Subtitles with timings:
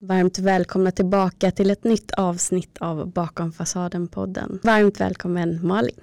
[0.00, 4.58] Varmt välkomna tillbaka till ett nytt avsnitt av Bakom fasaden-podden.
[4.62, 5.94] Varmt välkommen Malin.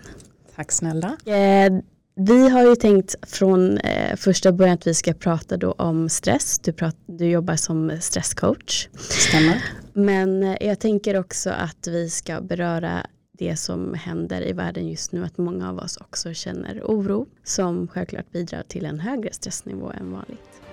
[0.56, 1.18] Tack snälla.
[1.25, 1.74] Eh,
[2.16, 6.60] vi har ju tänkt från eh, första början att vi ska prata då om stress.
[6.60, 8.88] Du, prat, du jobbar som stresscoach.
[8.97, 9.63] Stämmer.
[9.94, 15.12] Men eh, jag tänker också att vi ska beröra det som händer i världen just
[15.12, 15.23] nu.
[15.23, 20.12] Att många av oss också känner oro som självklart bidrar till en högre stressnivå än
[20.12, 20.64] vanligt.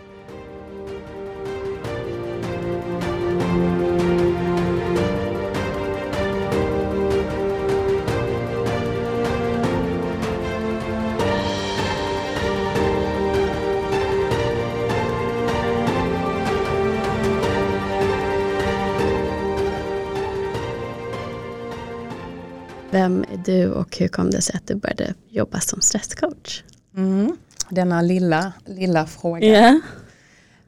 [22.92, 26.62] Vem är du och hur kom det sig att du började jobba som stresscoach?
[26.96, 27.36] Mm.
[27.68, 29.46] Denna lilla, lilla fråga.
[29.46, 29.76] Yeah.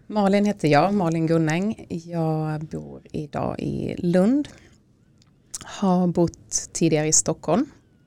[0.06, 1.86] Malin heter jag, Malin Gunnäng.
[1.88, 4.48] Jag bor idag i Lund.
[5.64, 7.66] Har bott tidigare i Stockholm,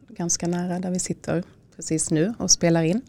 [0.10, 1.44] ganska nära där vi sitter
[1.76, 3.02] precis nu och spelar in.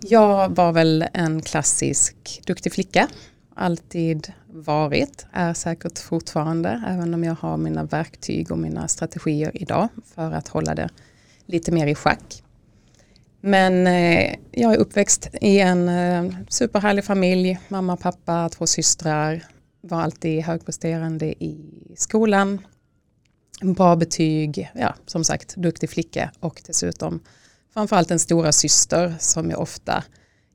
[0.00, 3.08] Jag var väl en klassisk duktig flicka,
[3.54, 9.88] alltid varit, är säkert fortfarande, även om jag har mina verktyg och mina strategier idag
[10.14, 10.88] för att hålla det
[11.46, 12.42] lite mer i schack.
[13.46, 19.44] Men eh, jag är uppväxt i en eh, superhärlig familj, mamma, pappa, två systrar,
[19.80, 22.66] var alltid högpresterande i skolan,
[23.62, 27.20] bra betyg, ja som sagt duktig flicka och dessutom
[27.74, 30.04] framförallt en stora syster som jag ofta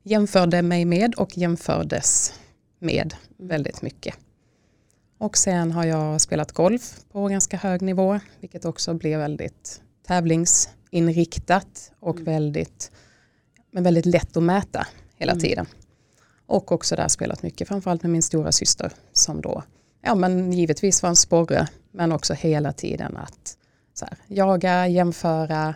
[0.03, 2.33] jämförde mig med och jämfördes
[2.79, 4.15] med väldigt mycket.
[5.17, 10.69] Och sen har jag spelat golf på ganska hög nivå, vilket också blev väldigt tävlings
[10.91, 12.25] tävlingsinriktat och mm.
[12.25, 12.91] väldigt,
[13.71, 15.41] men väldigt lätt att mäta hela mm.
[15.41, 15.65] tiden.
[16.45, 19.63] Och också där spelat mycket, framförallt med min stora syster som då,
[20.01, 23.57] ja men givetvis var en sporre, men också hela tiden att
[23.93, 25.75] så här, jaga, jämföra.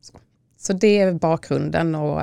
[0.00, 0.18] Så.
[0.56, 2.22] så det är bakgrunden och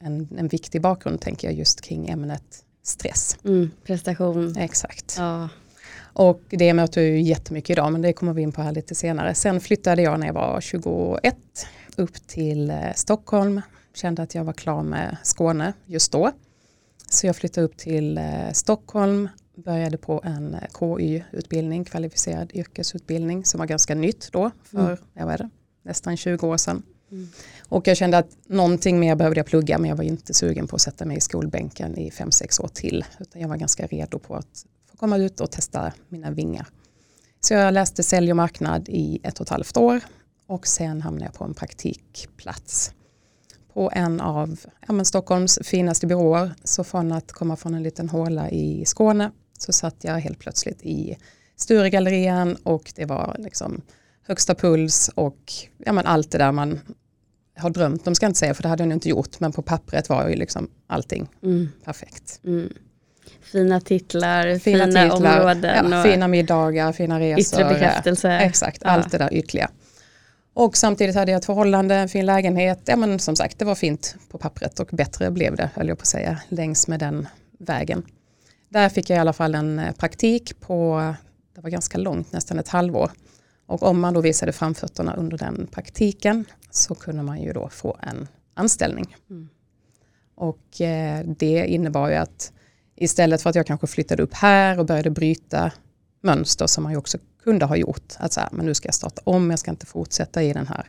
[0.00, 3.36] en, en viktig bakgrund tänker jag just kring ämnet stress.
[3.44, 4.56] Mm, prestation.
[4.56, 5.14] Exakt.
[5.18, 5.48] Ja.
[6.12, 8.94] Och det möter jag ju jättemycket idag men det kommer vi in på här lite
[8.94, 9.34] senare.
[9.34, 11.36] Sen flyttade jag när jag var 21
[11.96, 13.60] upp till eh, Stockholm.
[13.94, 16.30] Kände att jag var klar med Skåne just då.
[17.10, 23.58] Så jag flyttade upp till eh, Stockholm, började på en eh, KY-utbildning, kvalificerad yrkesutbildning som
[23.58, 24.96] var ganska nytt då för mm.
[25.14, 25.50] jag vet det,
[25.82, 26.82] nästan 20 år sedan.
[27.10, 27.28] Mm.
[27.68, 30.76] Och jag kände att någonting mer behövde jag plugga men jag var inte sugen på
[30.76, 33.04] att sätta mig i skolbänken i fem sex år till.
[33.20, 34.66] Utan jag var ganska redo på att
[35.02, 36.66] komma ut och testa mina vingar.
[37.40, 40.00] Så jag läste sälj och marknad i ett och ett halvt år
[40.46, 42.94] och sen hamnade jag på en praktikplats
[43.72, 46.54] på en av ja, Stockholms finaste byråer.
[46.64, 50.82] Så från att komma från en liten håla i Skåne så satt jag helt plötsligt
[50.82, 51.18] i
[51.56, 53.80] Sturegallerian och det var liksom
[54.22, 56.80] högsta puls och ja, men allt det där man
[57.56, 59.62] har drömt om ska jag inte säga för det hade jag inte gjort men på
[59.62, 61.68] pappret var ju liksom allting mm.
[61.84, 62.40] perfekt.
[62.44, 62.72] Mm.
[63.40, 65.92] Fina titlar, fina, fina titlar, områden.
[65.92, 67.60] Ja, fina middagar, fina resor.
[67.60, 68.30] Yttre bekräftelse.
[68.30, 68.90] Exakt, ja.
[68.90, 69.70] allt det där ytliga.
[70.54, 72.80] Och samtidigt hade jag ett förhållande, en fin lägenhet.
[72.84, 75.98] Ja men som sagt det var fint på pappret och bättre blev det höll jag
[75.98, 77.28] på att säga längs med den
[77.58, 78.02] vägen.
[78.68, 81.14] Där fick jag i alla fall en eh, praktik på,
[81.54, 83.10] det var ganska långt, nästan ett halvår.
[83.66, 87.96] Och om man då visade framfötterna under den praktiken så kunde man ju då få
[88.02, 89.16] en anställning.
[89.30, 89.48] Mm.
[90.34, 92.52] Och eh, det innebar ju att
[93.02, 95.72] istället för att jag kanske flyttade upp här och började bryta
[96.20, 98.14] mönster som man ju också kunde ha gjort.
[98.16, 100.66] Att så här, men nu ska jag starta om, jag ska inte fortsätta i den
[100.66, 100.86] här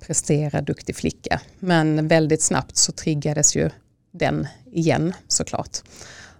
[0.00, 1.40] prestera duktig flicka.
[1.58, 3.70] Men väldigt snabbt så triggades ju
[4.10, 5.78] den igen såklart.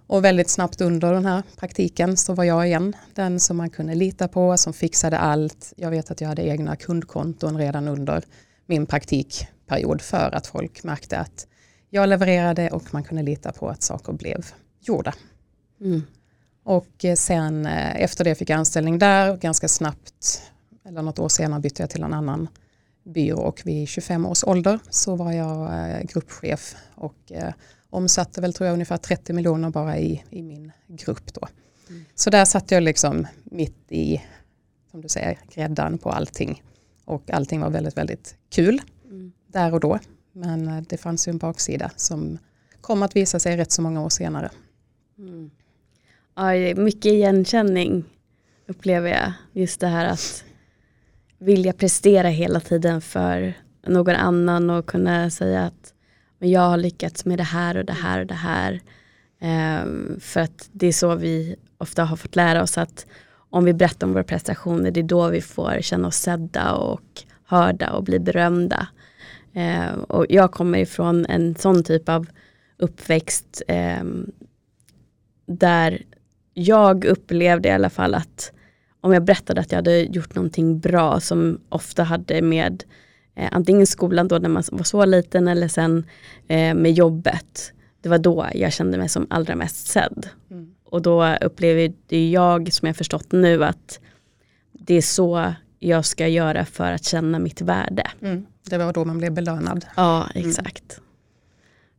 [0.07, 3.95] Och väldigt snabbt under den här praktiken så var jag igen den som man kunde
[3.95, 5.73] lita på, som fixade allt.
[5.75, 8.23] Jag vet att jag hade egna kundkonton redan under
[8.65, 11.47] min praktikperiod för att folk märkte att
[11.89, 14.45] jag levererade och man kunde lita på att saker blev
[14.87, 15.13] gjorda.
[15.81, 16.01] Mm.
[16.63, 20.41] Och eh, sen eh, efter det fick jag anställning där ganska snabbt,
[20.85, 22.47] eller något år senare bytte jag till en annan
[23.03, 27.31] byrå och vid 25 års ålder så var jag eh, gruppchef och
[27.89, 31.47] omsatte väl tror jag ungefär 30 miljoner bara i, i min grupp då.
[31.89, 32.05] Mm.
[32.15, 34.21] Så där satt jag liksom mitt i,
[34.91, 36.63] som du säger, gräddan på allting.
[37.05, 39.31] Och allting var väldigt, väldigt kul mm.
[39.47, 39.99] där och då.
[40.31, 42.37] Men det fanns ju en baksida som
[42.81, 44.51] kom att visa sig rätt så många år senare.
[45.19, 45.49] Mm.
[46.35, 48.03] Ja, mycket igenkänning
[48.67, 49.33] upplever jag.
[49.51, 50.43] Just det här att
[51.37, 53.53] vilja prestera hela tiden för
[53.87, 55.93] någon annan och kunna säga att
[56.39, 58.81] men jag har lyckats med det här och det här och det här.
[59.81, 63.05] Um, för att det är så vi ofta har fått lära oss att
[63.49, 67.23] om vi berättar om våra prestationer, det är då vi får känna oss sedda och
[67.45, 68.87] hörda och bli berömda.
[69.53, 72.27] Um, och jag kommer ifrån en sån typ av
[72.77, 74.31] uppväxt um,
[75.47, 76.03] där
[76.53, 78.51] jag upplevde i alla fall att
[79.01, 82.83] om jag berättade att jag hade gjort någonting bra som ofta hade med
[83.35, 86.05] eh, antingen skolan då när man var så liten eller sen
[86.47, 87.73] eh, med jobbet.
[88.01, 90.27] Det var då jag kände mig som allra mest sedd.
[90.51, 90.73] Mm.
[90.85, 93.99] Och då upplevde jag, som jag förstått nu, att
[94.71, 98.03] det är så jag ska göra för att känna mitt värde.
[98.21, 98.45] Mm.
[98.63, 99.85] Det var då man blev belönad.
[99.95, 100.49] Ja, mm.
[100.49, 100.99] exakt.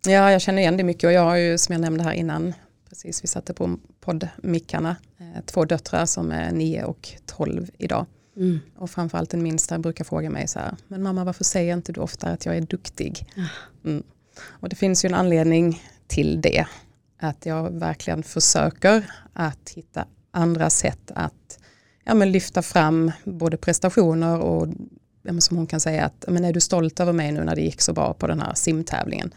[0.07, 0.15] Mm.
[0.17, 2.55] Ja, jag känner igen det mycket och jag har ju som jag nämnde här innan,
[2.89, 8.07] precis vi satte på poddmickarna, eh, två döttrar som är nio och tolv idag.
[8.37, 8.61] Mm.
[8.77, 12.01] Och framförallt den minsta brukar fråga mig så här, men mamma varför säger inte du
[12.01, 13.27] ofta att jag är duktig?
[13.85, 14.03] Mm.
[14.43, 16.67] Och det finns ju en anledning till det.
[17.21, 21.59] Att jag verkligen försöker att hitta andra sätt att
[22.05, 24.69] ja, men lyfta fram både prestationer och
[25.23, 27.63] ja, som hon kan säga att men är du stolt över mig nu när det
[27.63, 29.35] gick så bra på den här simtävlingen?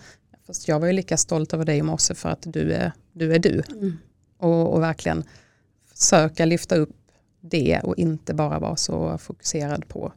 [0.47, 3.33] Fast jag var ju lika stolt över dig i morse för att du är du.
[3.33, 3.63] Är du.
[3.71, 3.97] Mm.
[4.37, 5.23] Och, och verkligen
[5.95, 6.95] försöka lyfta upp
[7.41, 10.13] det och inte bara vara så fokuserad på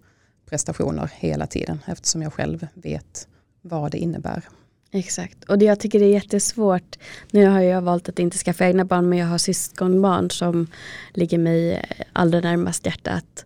[0.47, 3.29] prestationer hela tiden eftersom jag själv vet
[3.63, 4.43] vad det innebär.
[4.91, 6.99] Exakt, och det jag tycker det är jättesvårt.
[7.31, 10.67] Nu har jag valt att inte skaffa egna barn men jag har syskonbarn som
[11.13, 13.45] ligger mig allra närmast hjärtat.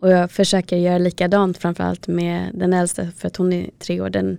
[0.00, 4.10] Och jag försöker göra likadant framförallt med den äldsta för att hon är tre år.
[4.10, 4.38] Den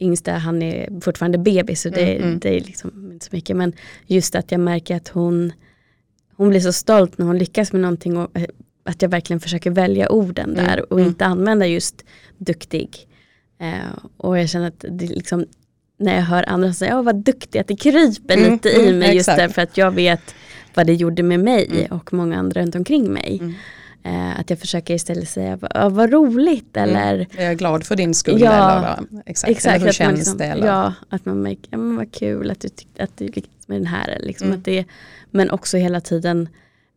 [0.00, 2.38] yngsta han är fortfarande bebis så det, mm, mm.
[2.38, 3.56] det är liksom inte så mycket.
[3.56, 3.72] Men
[4.06, 5.52] just att jag märker att hon,
[6.36, 8.46] hon blir så stolt när hon lyckas med någonting och eh,
[8.84, 11.08] att jag verkligen försöker välja orden mm, där och mm.
[11.08, 12.04] inte använda just
[12.38, 13.06] duktig.
[13.62, 15.46] Uh, och jag känner att det liksom,
[15.98, 19.14] när jag hör andra säga, oh, vad duktig, att det kryper mm, lite i mig
[19.14, 20.34] just därför att jag vet
[20.74, 23.54] vad det gjorde med mig och många andra runt omkring mig.
[24.02, 26.90] Eh, att jag försöker istället säga vad, vad roligt mm.
[26.90, 27.26] eller mm.
[27.36, 30.44] Jag är glad för din skull ja, eller exakt, exakt eller hur känns liksom, det?
[30.44, 30.66] Eller?
[30.66, 33.76] Ja, att man märker, ja, men vad kul att du tyckte att du lyckades med
[33.76, 34.18] den här.
[34.20, 34.58] Liksom, mm.
[34.58, 34.84] att det,
[35.30, 36.48] men också hela tiden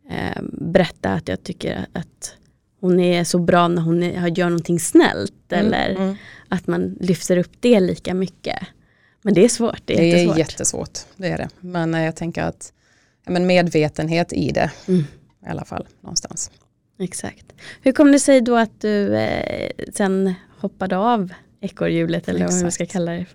[0.09, 2.35] eh, berätta att jag tycker att
[2.79, 5.65] hon är så bra när hon är, gör någonting snällt mm.
[5.65, 6.15] eller mm.
[6.50, 8.59] att man lyfter upp det lika mycket.
[9.21, 9.81] Men det är svårt.
[9.85, 10.35] Det är, det jättesvårt.
[10.35, 11.00] är jättesvårt.
[11.15, 11.50] Det är det.
[11.59, 12.73] Men jag tänker att
[13.25, 15.05] men medvetenhet i det mm.
[15.45, 16.51] i alla fall någonstans.
[16.99, 17.53] Exakt.
[17.81, 22.53] Hur kom det sig då att du eh, sen hoppade av ekorrhjulet eller Exakt.
[22.53, 23.25] vad man ska kalla det?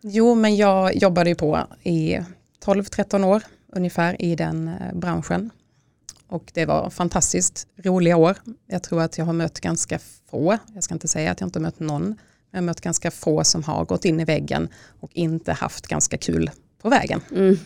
[0.00, 2.18] Jo men jag jobbade ju på i
[2.64, 3.42] 12-13 år
[3.72, 5.50] ungefär i den eh, branschen.
[6.28, 8.36] Och det var fantastiskt roliga år.
[8.66, 9.98] Jag tror att jag har mött ganska
[10.30, 12.16] få, jag ska inte säga att jag inte mött någon, men
[12.50, 14.68] jag har mött ganska få som har gått in i väggen
[15.00, 16.50] och inte haft ganska kul
[16.82, 17.20] på vägen.
[17.30, 17.58] Mm.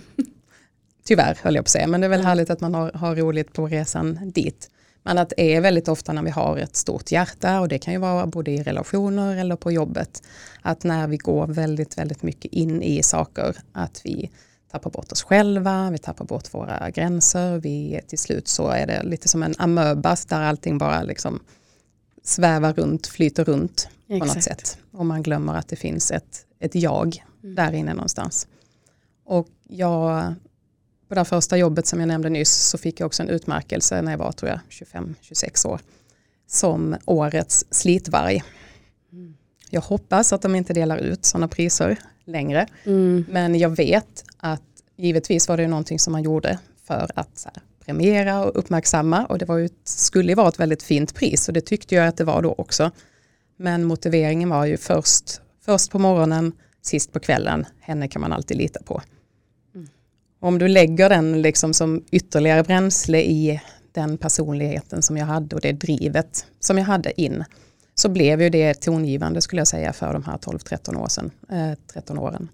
[1.05, 3.17] Tyvärr höll jag på att säga, men det är väl härligt att man har, har
[3.17, 4.71] roligt på resan dit.
[5.03, 7.95] Men att det är väldigt ofta när vi har ett stort hjärta och det kan
[7.95, 10.23] ju vara både i relationer eller på jobbet.
[10.63, 14.31] Att när vi går väldigt, väldigt mycket in i saker att vi
[14.71, 17.59] tappar bort oss själva, vi tappar bort våra gränser.
[17.59, 21.41] Vi, till slut så är det lite som en amöbas där allting bara liksom
[22.23, 24.35] svävar runt, flyter runt på Exakt.
[24.35, 24.79] något sätt.
[24.93, 27.55] Och man glömmer att det finns ett, ett jag mm.
[27.55, 28.49] där inne någonstans.
[29.25, 30.35] Och jag
[31.11, 34.13] på det första jobbet som jag nämnde nyss så fick jag också en utmärkelse när
[34.13, 35.81] jag var tror jag 25-26 år
[36.47, 38.43] som årets slitvarg.
[39.13, 39.35] Mm.
[39.71, 42.67] Jag hoppas att de inte delar ut sådana priser längre.
[42.85, 43.25] Mm.
[43.29, 44.63] Men jag vet att
[44.97, 49.45] givetvis var det någonting som man gjorde för att här, premiera och uppmärksamma och det
[49.45, 52.25] var ju, skulle ju vara ett väldigt fint pris och det tyckte jag att det
[52.25, 52.91] var då också.
[53.57, 56.53] Men motiveringen var ju först, först på morgonen,
[56.83, 59.03] sist på kvällen, henne kan man alltid lita på.
[60.41, 63.61] Om du lägger den liksom som ytterligare bränsle i
[63.93, 67.45] den personligheten som jag hade och det drivet som jag hade in
[67.95, 71.79] så blev ju det tongivande skulle jag säga för de här 12-13 år sedan, eh,
[71.93, 72.49] 13 åren.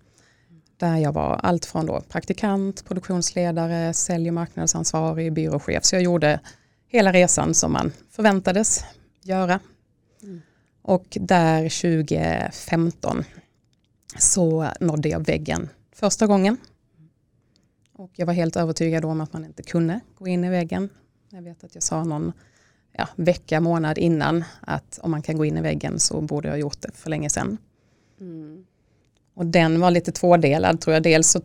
[0.76, 5.84] Där jag var allt från då praktikant, produktionsledare, sälj och marknadsansvarig, byråchef.
[5.84, 6.40] Så jag gjorde
[6.88, 8.84] hela resan som man förväntades
[9.22, 9.60] göra.
[10.22, 10.42] Mm.
[10.82, 13.24] Och där 2015
[14.18, 16.56] så nådde jag väggen första gången.
[17.98, 20.88] Och jag var helt övertygad om att man inte kunde gå in i väggen.
[21.30, 22.32] Jag vet att jag sa någon
[22.92, 26.52] ja, vecka, månad innan att om man kan gå in i väggen så borde jag
[26.52, 27.58] ha gjort det för länge sedan.
[28.20, 28.64] Mm.
[29.34, 31.02] Och den var lite tvådelad tror jag.
[31.02, 31.40] Dels så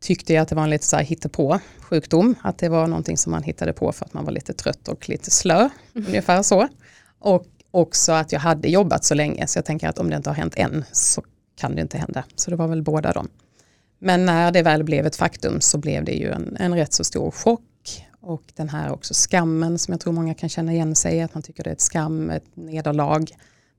[0.00, 2.34] tyckte jag att det var en lite så här hittepå sjukdom.
[2.42, 5.08] Att det var någonting som man hittade på för att man var lite trött och
[5.08, 5.58] lite slö.
[5.58, 5.72] Mm.
[6.08, 6.68] Ungefär så.
[7.18, 10.30] Och också att jag hade jobbat så länge så jag tänker att om det inte
[10.30, 11.22] har hänt än så
[11.56, 12.24] kan det inte hända.
[12.36, 13.28] Så det var väl båda dem.
[14.02, 17.04] Men när det väl blev ett faktum så blev det ju en, en rätt så
[17.04, 21.16] stor chock Och den här också skammen som jag tror många kan känna igen sig
[21.16, 23.26] i, att man tycker det är ett skam, ett nederlag.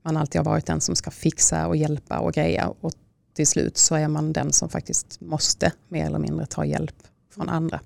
[0.02, 2.92] Man alltid har varit den som ska fixa och hjälpa och greja och
[3.34, 6.96] till slut så är man den som faktiskt måste mer eller mindre ta hjälp
[7.34, 7.80] från andra.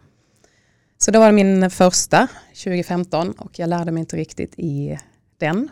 [0.98, 4.98] Så det var min första 2015 och jag lärde mig inte riktigt i
[5.38, 5.68] den.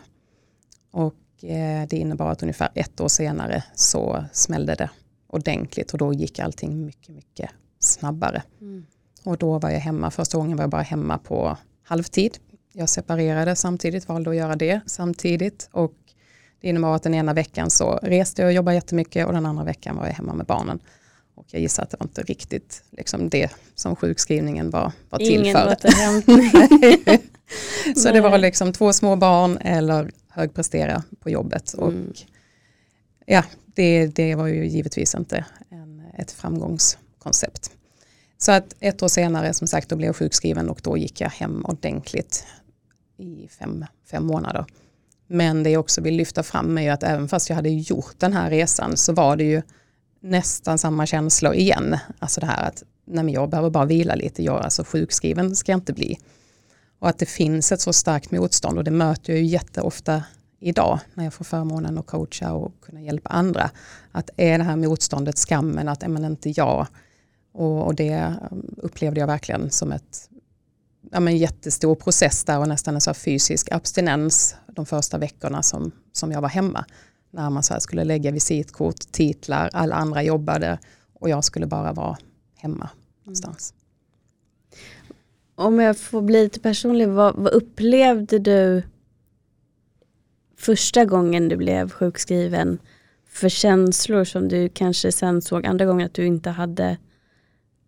[0.91, 4.89] Och eh, det innebar att ungefär ett år senare så smällde det
[5.35, 7.49] ordentligt och då gick allting mycket, mycket
[7.79, 8.43] snabbare.
[8.61, 8.85] Mm.
[9.23, 12.37] Och då var jag hemma, första gången var jag bara hemma på halvtid.
[12.73, 15.93] Jag separerade samtidigt, valde att göra det samtidigt och
[16.61, 19.63] det innebar att den ena veckan så reste jag och jobbade jättemycket och den andra
[19.63, 20.79] veckan var jag hemma med barnen.
[21.35, 25.41] Och jag gissar att det var inte riktigt liksom det som sjukskrivningen var, var till
[25.41, 25.75] Ingen för.
[27.99, 31.73] så det var liksom två små barn eller högprestera på jobbet.
[31.73, 32.13] Och mm.
[33.25, 33.43] ja,
[33.75, 37.71] det, det var ju givetvis inte en, ett framgångskoncept.
[38.37, 41.29] Så att ett år senare som sagt då blev jag sjukskriven och då gick jag
[41.29, 42.45] hem ordentligt
[43.17, 44.65] i fem, fem månader.
[45.27, 48.15] Men det jag också vill lyfta fram är ju att även fast jag hade gjort
[48.17, 49.61] den här resan så var det ju
[50.19, 51.97] nästan samma känslor igen.
[52.19, 55.77] Alltså det här att nej jag behöver bara vila lite, jag alltså sjukskriven ska jag
[55.77, 56.19] inte bli.
[56.99, 60.23] Och att det finns ett så starkt motstånd och det möter jag ju jätteofta
[60.65, 63.71] idag när jag får förmånen att coacha och kunna hjälpa andra.
[64.11, 66.87] Att är det här motståndet, skammen, att är man inte jag.
[67.51, 70.29] Och, och det um, upplevde jag verkligen som ett
[71.11, 75.91] ja, men jättestor process där och nästan en så fysisk abstinens de första veckorna som,
[76.11, 76.85] som jag var hemma.
[77.31, 80.79] När man så skulle lägga visitkort, titlar, alla andra jobbade
[81.13, 82.17] och jag skulle bara vara
[82.55, 82.89] hemma
[83.23, 83.73] någonstans.
[83.73, 83.85] Mm.
[85.55, 88.83] Om jag får bli lite personlig, vad, vad upplevde du
[90.57, 92.79] första gången du blev sjukskriven
[93.27, 96.97] för känslor som du kanske sen såg andra gånger att du inte hade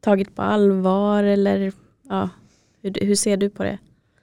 [0.02, 1.72] tagit på allvar eller
[2.10, 2.30] ja,
[2.82, 3.78] hur, hur ser du på det?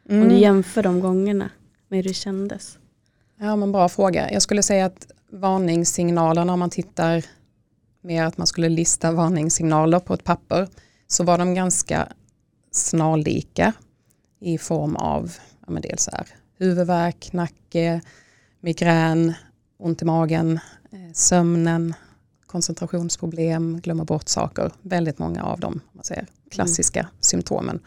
[0.09, 0.23] Mm.
[0.23, 0.43] Om du mm.
[0.43, 1.51] jämför de gångerna
[1.89, 2.79] med hur det kändes.
[3.41, 4.33] Ja men bra fråga.
[4.33, 7.25] Jag skulle säga att varningssignalerna om man tittar
[8.01, 10.69] mer att man skulle lista varningssignaler på ett papper
[11.07, 12.09] så var de ganska
[12.71, 13.73] snarlika
[14.41, 15.33] i form av
[15.67, 16.27] ja, men dels här,
[16.59, 18.01] huvudvärk, nacke,
[18.65, 19.35] migrän,
[19.79, 20.61] ont i magen,
[20.93, 21.95] eh, sömnen,
[22.47, 24.73] koncentrationsproblem, glömma bort saker.
[24.83, 27.13] Väldigt många av de man säger, klassiska mm.
[27.21, 27.81] symptomen.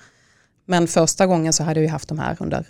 [0.66, 2.68] Men första gången så hade vi haft de här under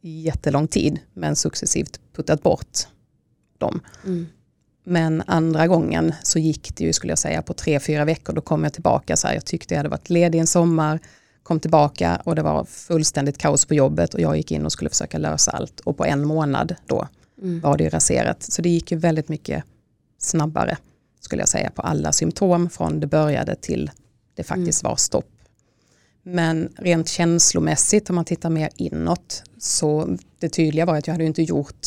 [0.00, 2.78] jättelång tid men successivt puttat bort
[3.58, 3.80] dem.
[4.04, 4.26] Mm.
[4.84, 8.32] Men andra gången så gick det ju skulle jag säga på tre, fyra veckor.
[8.32, 11.00] Då kom jag tillbaka så här, jag tyckte jag hade varit ledig en sommar,
[11.42, 14.90] kom tillbaka och det var fullständigt kaos på jobbet och jag gick in och skulle
[14.90, 15.80] försöka lösa allt.
[15.80, 17.08] Och på en månad då
[17.42, 17.60] mm.
[17.60, 18.42] var det raserat.
[18.42, 19.64] Så det gick ju väldigt mycket
[20.18, 20.76] snabbare
[21.20, 23.90] skulle jag säga på alla symptom från det började till
[24.34, 24.90] det faktiskt mm.
[24.90, 25.30] var stopp.
[26.22, 31.24] Men rent känslomässigt om man tittar mer inåt så det tydliga var att jag hade
[31.24, 31.86] inte gjort,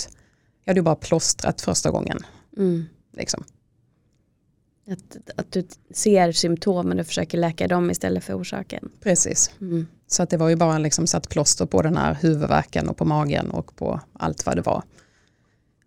[0.64, 2.20] jag hade bara plåstrat första gången.
[2.58, 2.86] Mm.
[3.14, 3.44] Liksom.
[4.88, 8.92] Att, att du ser symptomen och försöker läka dem istället för orsaken.
[9.00, 9.52] Precis.
[9.62, 9.88] Mm.
[10.08, 13.06] Så att det var ju bara liksom satt plåster på den här huvudvärken och på
[13.06, 14.84] magen och på allt vad det var.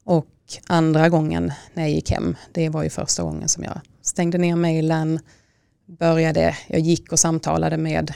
[0.07, 0.27] Och
[0.67, 4.57] andra gången när jag gick hem, det var ju första gången som jag stängde ner
[4.57, 5.21] mejlen,
[5.87, 8.11] började, jag gick och samtalade med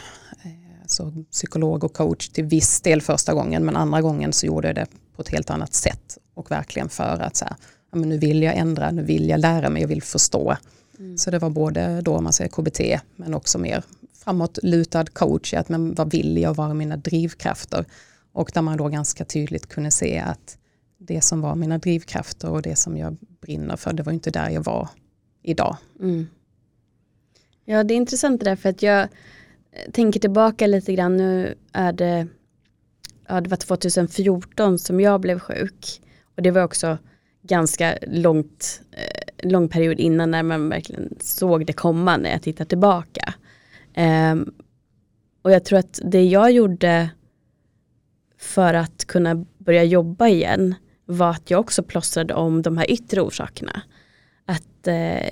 [0.45, 0.51] eh,
[0.87, 4.75] så psykolog och coach till viss del första gången men andra gången så gjorde jag
[4.75, 7.57] det på ett helt annat sätt och verkligen för att så här,
[7.93, 10.57] ja, men nu vill jag ändra, nu vill jag lära mig, jag vill förstå.
[10.99, 11.19] Mm.
[11.19, 12.81] Så det var både då man säger KBT
[13.17, 13.83] men också mer
[14.25, 17.85] framåtlutad coach, att men vad vill jag, vad är mina drivkrafter?
[18.33, 20.57] Och där man då ganska tydligt kunde se att
[21.01, 24.51] det som var mina drivkrafter och det som jag brinner för, det var inte där
[24.51, 24.89] jag var
[25.43, 25.77] idag.
[26.01, 26.27] Mm.
[27.65, 31.55] Ja det är intressant det där för att jag eh, tänker tillbaka lite grann, nu
[31.73, 32.27] är det,
[33.29, 36.01] ja det var 2014 som jag blev sjuk.
[36.37, 36.99] Och det var också
[37.43, 42.65] ganska långt, eh, lång period innan när man verkligen såg det komma när jag tittar
[42.65, 43.35] tillbaka.
[43.97, 44.55] Um,
[45.43, 47.11] och jag tror att det jag gjorde
[48.39, 50.75] för att kunna börja jobba igen
[51.11, 53.83] var att jag också plåstrade om de här yttre orsakerna.
[54.45, 55.31] Att eh,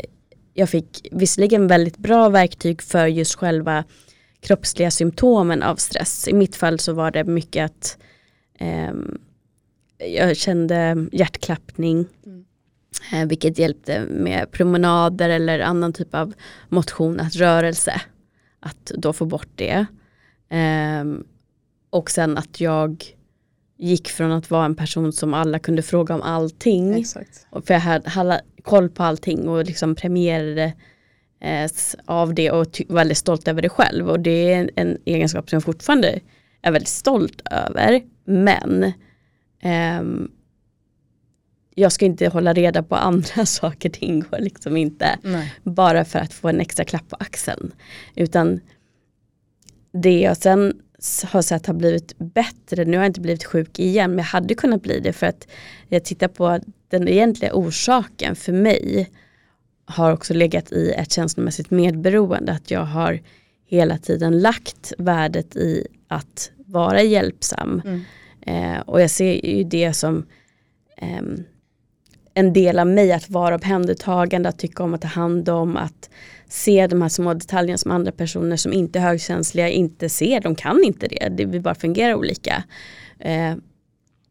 [0.54, 3.84] jag fick visserligen väldigt bra verktyg för just själva
[4.40, 6.28] kroppsliga symptomen av stress.
[6.28, 7.98] I mitt fall så var det mycket att
[8.58, 8.92] eh,
[9.98, 12.06] jag kände hjärtklappning.
[12.26, 12.44] Mm.
[13.12, 16.34] Eh, vilket hjälpte med promenader eller annan typ av
[16.68, 18.02] motion, att rörelse.
[18.60, 19.86] Att då få bort det.
[20.48, 21.04] Eh,
[21.90, 23.17] och sen att jag
[23.78, 26.94] gick från att vara en person som alla kunde fråga om allting.
[26.94, 27.46] Exakt.
[27.66, 30.72] För jag hade, hade koll på allting och liksom premierade
[31.40, 31.70] eh,
[32.04, 34.10] av det och väldigt stolt över det själv.
[34.10, 36.20] Och det är en, en, egenskap som jag fortfarande
[36.62, 38.02] är väldigt stolt över.
[38.24, 38.92] Men
[39.60, 40.30] ehm,
[41.74, 45.18] jag ska inte hålla reda på andra saker, det ingår liksom inte.
[45.22, 45.54] Nej.
[45.62, 47.72] Bara för att få en extra klapp på axeln.
[48.14, 48.60] Utan
[49.92, 50.74] det jag sen
[51.24, 54.54] har sett har blivit bättre, nu har jag inte blivit sjuk igen men jag hade
[54.54, 55.48] kunnat bli det för att
[55.88, 59.10] jag tittar på den egentliga orsaken för mig
[59.84, 62.52] har också legat i ett känslomässigt medberoende.
[62.52, 63.20] Att jag har
[63.66, 67.82] hela tiden lagt värdet i att vara hjälpsam.
[67.84, 68.04] Mm.
[68.40, 70.26] Eh, och jag ser ju det som
[70.96, 71.22] eh,
[72.34, 76.10] en del av mig att vara omhändertagande, att tycka om att ta hand om, att
[76.48, 80.40] se de här små detaljerna som andra personer som inte är högkänsliga inte ser.
[80.40, 82.64] De kan inte det, det vi bara fungerar olika.
[83.18, 83.54] Eh,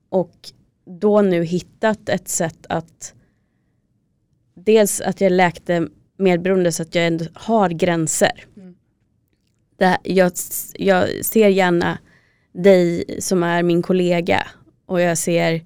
[0.10, 0.34] och
[0.86, 3.14] då nu hittat ett sätt att
[4.56, 8.46] dels att jag läkte medberoende så att jag ändå har gränser.
[8.58, 8.76] Mm.
[9.78, 10.32] Det, jag,
[10.76, 11.98] jag ser gärna
[12.52, 14.48] dig som är min kollega
[14.86, 15.64] och jag ser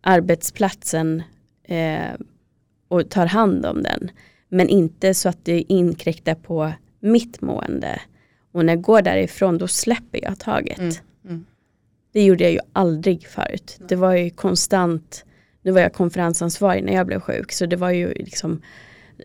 [0.00, 1.22] arbetsplatsen
[1.64, 2.12] eh,
[2.88, 4.10] och tar hand om den.
[4.54, 8.00] Men inte så att det inkräktar på mitt mående.
[8.52, 10.78] Och när jag går därifrån då släpper jag taget.
[10.78, 10.94] Mm.
[11.24, 11.44] Mm.
[12.12, 13.80] Det gjorde jag ju aldrig förut.
[13.88, 15.24] Det var ju konstant,
[15.62, 18.62] nu var jag konferensansvarig när jag blev sjuk så det var ju liksom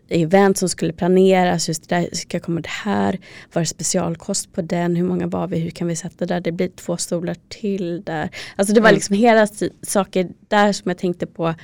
[0.08, 3.18] event som skulle planeras, just det där, ska komma det här,
[3.52, 6.52] var det specialkost på den, hur många var vi, hur kan vi sätta där, det
[6.52, 8.30] blir två stolar till där.
[8.56, 8.96] Alltså det var mm.
[8.96, 9.46] liksom hela
[9.82, 11.54] saker där som jag tänkte på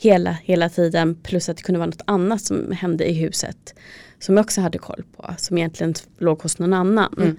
[0.00, 3.74] hela, hela tiden plus att det kunde vara något annat som hände i huset
[4.18, 7.14] som jag också hade koll på som egentligen låg hos någon annan.
[7.18, 7.36] Mm.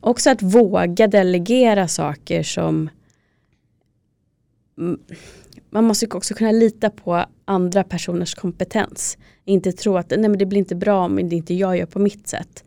[0.00, 2.90] Också att våga delegera saker som
[5.70, 9.18] man måste också kunna lita på andra personers kompetens.
[9.44, 11.98] Inte tro att nej men det blir inte bra om det inte jag gör på
[11.98, 12.64] mitt sätt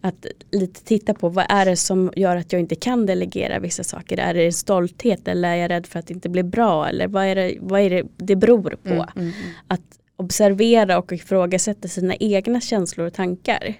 [0.00, 3.84] att lite titta på vad är det som gör att jag inte kan delegera vissa
[3.84, 4.18] saker.
[4.18, 7.24] Är det stolthet eller är jag rädd för att det inte blir bra eller vad
[7.24, 8.88] är det vad är det, det beror på.
[8.88, 9.32] Mm, mm, mm.
[9.68, 13.74] Att observera och ifrågasätta sina egna känslor och tankar.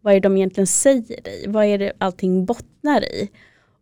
[0.00, 1.44] Vad är det de egentligen säger dig?
[1.48, 3.30] Vad är det allting bottnar i?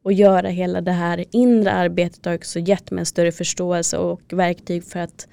[0.05, 4.33] Och göra hela det här inre arbetet har också gett mig en större förståelse och
[4.33, 5.29] verktyg för att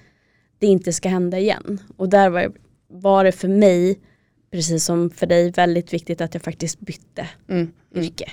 [0.60, 1.80] det inte ska hända igen.
[1.98, 2.52] Och där var,
[2.88, 4.00] var det för mig
[4.52, 7.72] precis som för dig väldigt viktigt att jag faktiskt bytte mm.
[7.94, 8.06] mm.
[8.06, 8.32] yrke.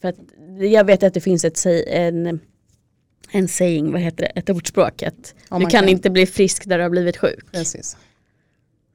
[0.00, 0.16] För att
[0.58, 2.40] jag vet att det finns ett, en,
[3.30, 6.68] en saying, vad heter det, ett ordspråk att ja, du kan, kan, inte bli frisk
[6.68, 7.52] där du har blivit sjuk.
[7.52, 7.96] Precis.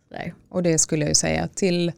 [0.09, 0.33] Där.
[0.49, 1.91] Och det skulle jag ju säga till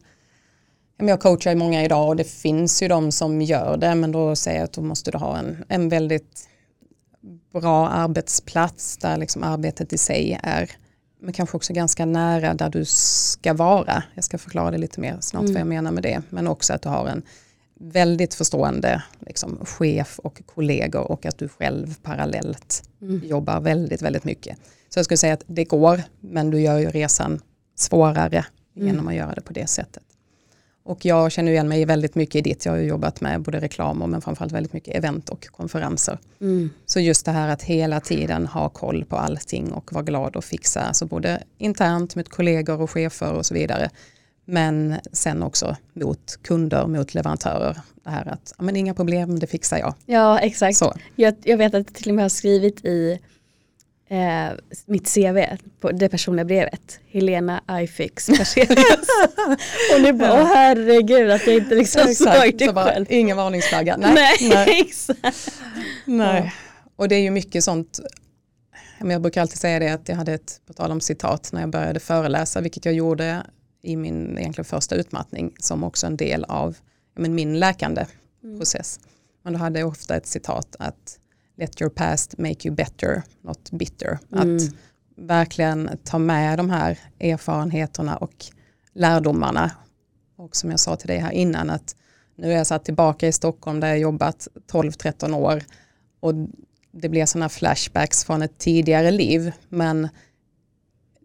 [1.06, 4.58] jag coachar många idag och det finns ju de som gör det men då säger
[4.58, 6.48] jag att då måste du ha en, en väldigt
[7.52, 10.70] bra arbetsplats där liksom arbetet i sig är
[11.20, 14.02] men kanske också ganska nära där du ska vara.
[14.14, 15.52] Jag ska förklara det lite mer snart mm.
[15.52, 16.22] vad jag menar med det.
[16.30, 17.22] Men också att du har en
[17.80, 23.22] väldigt förstående liksom, chef och kollegor och att du själv parallellt mm.
[23.24, 24.58] jobbar väldigt, väldigt mycket.
[24.88, 27.40] Så jag skulle säga att det går, men du gör ju resan
[27.74, 28.44] svårare
[28.76, 28.88] mm.
[28.88, 30.02] genom att göra det på det sättet.
[30.88, 32.64] Och jag känner igen mig väldigt mycket i ditt.
[32.64, 36.18] Jag har jobbat med både reklam och men framförallt väldigt mycket event och konferenser.
[36.40, 36.70] Mm.
[36.86, 40.44] Så just det här att hela tiden ha koll på allting och vara glad och
[40.44, 43.90] fixa, alltså både internt med kollegor och chefer och så vidare.
[44.44, 47.80] Men sen också mot kunder, mot leverantörer.
[48.04, 49.94] Det här att, ja, men inga problem, det fixar jag.
[50.06, 50.80] Ja, exakt.
[51.16, 53.18] Jag, jag, vet att jag till och med har skrivit i
[54.08, 54.48] eh,
[54.86, 55.38] mitt CV,
[55.80, 57.00] på det personliga brevet.
[57.08, 59.08] Helena iFix Perselius.
[59.94, 63.06] och nu bara, åh herregud att jag inte liksom såg det själv.
[63.08, 63.96] Ingen varningsflagga.
[63.96, 64.90] Nej, nej.
[65.22, 65.32] Nej.
[66.04, 66.54] nej.
[66.96, 68.00] Och det är ju mycket sånt,
[68.98, 71.70] jag brukar alltid säga det att jag hade ett, på tal om citat, när jag
[71.70, 73.42] började föreläsa, vilket jag gjorde
[73.82, 76.76] i min egentligen första utmattning, som också en del av
[77.16, 78.06] men, min läkande
[78.44, 78.58] mm.
[78.58, 79.00] process.
[79.42, 81.17] Men då hade jag ofta ett citat att
[81.58, 84.18] let your past make you better, not bitter.
[84.32, 84.56] Mm.
[84.56, 84.62] Att
[85.16, 88.46] verkligen ta med de här erfarenheterna och
[88.92, 89.70] lärdomarna.
[90.36, 91.96] Och som jag sa till dig här innan att
[92.36, 95.62] nu är jag satt tillbaka i Stockholm där jag jobbat 12-13 år
[96.20, 96.34] och
[96.92, 100.08] det blir sådana flashbacks från ett tidigare liv men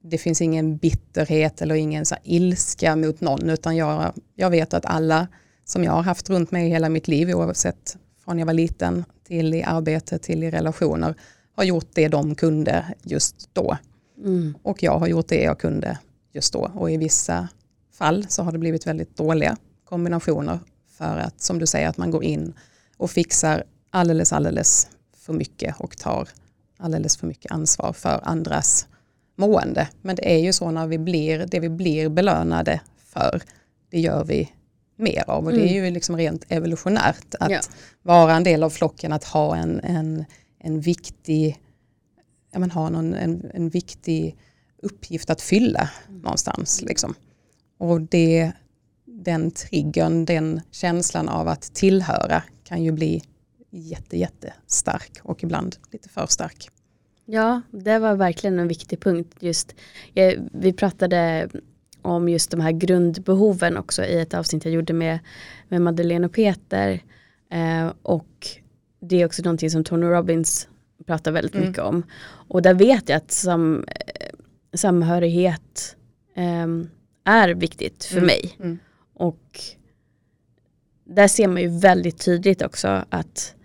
[0.03, 4.85] det finns ingen bitterhet eller ingen så ilska mot någon utan jag, jag vet att
[4.85, 5.27] alla
[5.65, 9.53] som jag har haft runt mig hela mitt liv oavsett från jag var liten till
[9.53, 11.15] i arbete till i relationer
[11.55, 13.77] har gjort det de kunde just då.
[14.17, 14.57] Mm.
[14.61, 15.97] Och jag har gjort det jag kunde
[16.31, 16.71] just då.
[16.75, 17.47] Och i vissa
[17.91, 20.59] fall så har det blivit väldigt dåliga kombinationer
[20.97, 22.53] för att som du säger att man går in
[22.97, 26.29] och fixar alldeles alldeles för mycket och tar
[26.77, 28.87] alldeles för mycket ansvar för andras
[29.35, 29.89] mående.
[30.01, 33.41] Men det är ju så när vi blir, det vi blir belönade för,
[33.89, 34.51] det gör vi
[35.03, 35.45] mer av.
[35.45, 37.61] Och det är ju liksom rent evolutionärt att Ja.
[38.01, 40.25] vara en del av flocken, att ha en, en,
[40.59, 41.59] en viktig
[42.51, 44.37] ja, men ha någon, en, en viktig
[44.81, 46.81] uppgift att fylla någonstans.
[46.81, 47.15] Liksom.
[47.77, 48.51] Och det,
[49.05, 53.23] den triggern, den känslan av att tillhöra kan ju bli
[53.69, 56.69] jätte, jättestark och ibland lite för stark.
[57.25, 59.35] Ja, det var verkligen en viktig punkt.
[59.39, 59.75] Just,
[60.13, 61.49] eh, vi pratade
[62.03, 65.19] om just de här grundbehoven också i ett avsnitt jag gjorde med,
[65.69, 67.03] med Madeleine och Peter.
[67.51, 68.47] Eh, och
[69.01, 70.67] det är också någonting som Tony Robbins
[71.05, 71.67] pratar väldigt Mm.
[71.67, 72.03] mycket om.
[72.47, 74.27] Och där vet jag att sam, eh,
[74.73, 75.95] samhörighet
[76.35, 76.67] eh,
[77.23, 78.25] är viktigt för Mm.
[78.27, 78.55] mig.
[78.59, 78.79] Mm.
[79.13, 79.59] Och
[81.05, 83.55] där ser man ju väldigt tydligt också att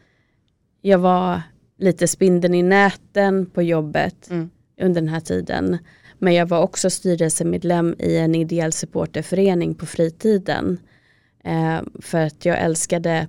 [0.82, 1.42] jag var
[1.78, 4.50] lite spindeln i näten på jobbet Mm.
[4.80, 5.78] under den här tiden.
[6.18, 10.80] Men jag var också styrelsemedlem i en ideell supporterförening på fritiden.
[11.44, 13.26] Eh, för att jag älskade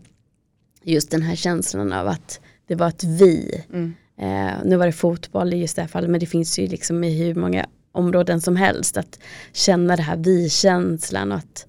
[0.84, 3.63] just den här känslan av att det var ett vi.
[3.73, 3.93] Mm.
[4.17, 7.04] Eh, nu var det fotboll i just det här fallet men det finns ju liksom
[7.04, 9.19] i hur många områden som helst att
[9.54, 11.65] känna det här vi-känslan att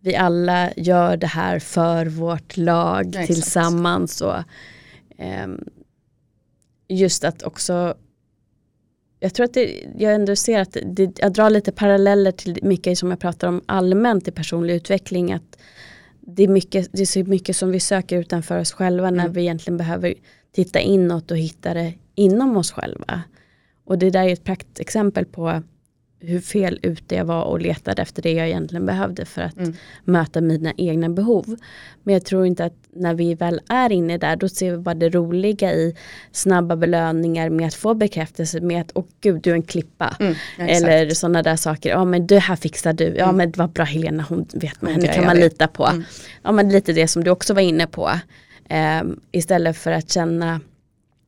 [0.00, 3.26] vi alla gör det här för vårt lag Exakt.
[3.26, 4.20] tillsammans.
[4.20, 4.42] Och,
[5.18, 5.64] ehm,
[6.88, 7.94] just att också
[9.22, 12.98] jag tror att det, jag ändå ser att det, jag drar lite paralleller till mycket
[12.98, 15.32] som jag pratar om allmänt i personlig utveckling.
[15.32, 15.58] Att
[16.20, 19.32] det, är mycket, det är så mycket som vi söker utanför oss själva när Mm.
[19.32, 20.14] vi egentligen behöver
[20.52, 23.22] titta inåt och hitta det inom oss själva.
[23.84, 25.62] Och det där är ett praktexempel på
[26.24, 29.74] hur fel ute jag var och letade efter det jag egentligen behövde för att Mm.
[30.04, 31.56] möta mina egna behov.
[32.02, 34.94] Men jag tror inte att när vi väl är inne där då ser vi bara
[34.94, 35.96] det roliga i
[36.32, 40.16] snabba belöningar med att få bekräftelse med att åh gud du är en klippa.
[40.20, 40.34] Mm.
[40.58, 43.36] Eller sådana där saker, ja men det här fixar du, ja Mm.
[43.36, 45.42] men var bra Helena, hon vet Hon henne kan man det.
[45.42, 45.86] lita på.
[45.86, 46.02] Mm.
[46.42, 48.10] Ja men lite det som du också var inne på.
[48.68, 50.60] Ehm, istället för att känna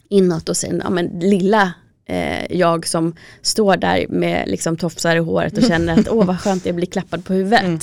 [0.09, 1.73] inåt och sen, ja men lilla
[2.07, 6.41] eh, jag som står där med liksom tofsar i håret och känner att åh vad
[6.41, 7.63] skönt jag blir klappad på huvudet.
[7.63, 7.79] Mm.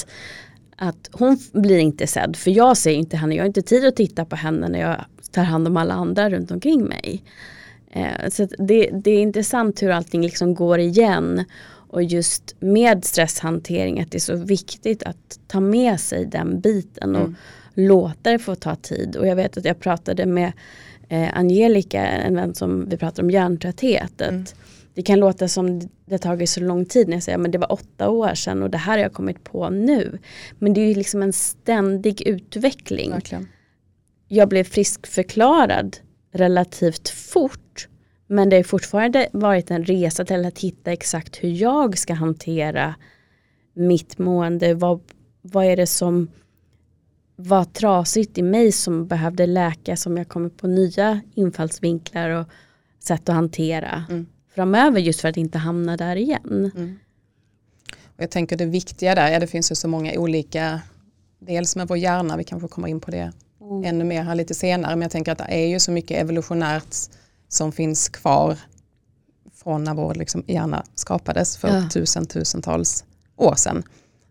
[0.76, 3.96] Att hon blir inte sedd för jag ser inte henne, jag har inte tid att
[3.96, 7.24] titta på henne när jag tar hand om alla andra runt omkring mig.
[7.92, 11.46] Eh, så det, det är intressant hur allting liksom går igen.
[11.94, 17.16] Och just med stresshantering att det är så viktigt att ta med sig den biten
[17.16, 17.36] och Mm.
[17.74, 19.16] låta det få ta tid.
[19.16, 20.52] Och jag vet att jag pratade med
[21.12, 24.21] eh, Angelica, en vän som vi pratade om hjärntrötthet.
[24.21, 24.45] Att Mm.
[24.93, 27.58] Det kan låta som det har tagit så lång tid när jag säger men det
[27.58, 30.19] var åtta år sedan och det här har jag kommit på nu.
[30.60, 33.47] Men det är ju liksom en ständig utveckling Verkligen.
[34.28, 35.97] jag blev friskförklarad
[36.34, 37.88] relativt fort.
[38.28, 42.95] Men det har fortfarande varit en resa till att hitta exakt hur jag ska hantera
[43.74, 44.74] mitt mående.
[44.74, 45.02] Vad,
[45.41, 46.28] vad är det som
[47.43, 52.47] var trasigt i mig som behövde läka som jag kommer på nya infallsvinklar och
[52.99, 54.25] sätt att hantera Mm.
[54.56, 56.71] framöver just för att inte hamna där igen.
[56.75, 56.99] Mm.
[58.06, 60.82] Och jag tänker det viktiga där, ja, det finns ju så många olika,
[61.39, 63.32] dels med vår hjärna, vi kanske kommer in på det
[63.86, 66.95] ännu mer här lite senare, men jag tänker att det är ju så mycket evolutionärt
[67.47, 68.58] som finns kvar
[69.54, 71.89] från när vår liksom, hjärna skapades för Ja.
[71.89, 73.84] tusen, tusentals år sedan.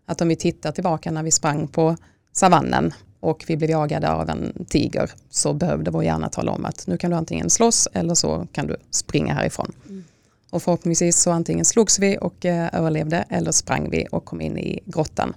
[0.05, 1.95] Att om vi tittar tillbaka när vi sprang på
[2.31, 6.87] savannen och vi blev jagade av en tiger så behövde vår hjärna tala om att
[6.87, 9.71] nu kan du antingen slåss eller så kan du springa härifrån.
[10.49, 14.57] Och förhoppningsvis så antingen slogs vi och eh, överlevde eller sprang vi och kom in
[14.57, 15.33] i grottan.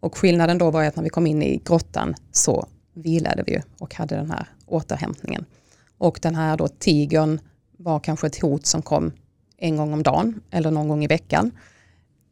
[0.00, 3.94] Och skillnaden då var att när vi kom in i grottan så vilade vi och
[3.94, 5.44] hade den här återhämtningen.
[5.98, 7.40] Och den här då tigern
[7.76, 9.12] var kanske ett hot som kom
[9.56, 11.50] en gång om dagen eller någon gång i veckan.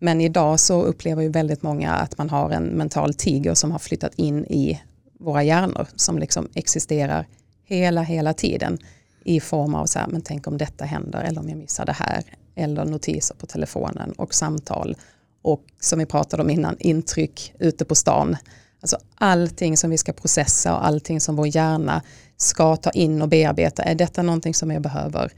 [0.02, 3.78] Men idag så upplever ju väldigt många att man har en mental tiger som har
[3.78, 4.80] flyttat in i
[5.18, 7.26] våra hjärnor som liksom existerar
[7.64, 8.78] hela, hela tiden
[9.24, 11.92] i form av så här, men tänk om detta händer eller om jag missar det
[11.92, 14.96] här eller notiser på telefonen och samtal
[15.42, 18.36] och som vi pratade om innan, intryck ute på stan.
[18.80, 22.02] Alltså allting som vi ska processa och allting som vår hjärna
[22.36, 23.82] ska ta in och bearbeta.
[23.82, 25.32] Är detta någonting som jag behöver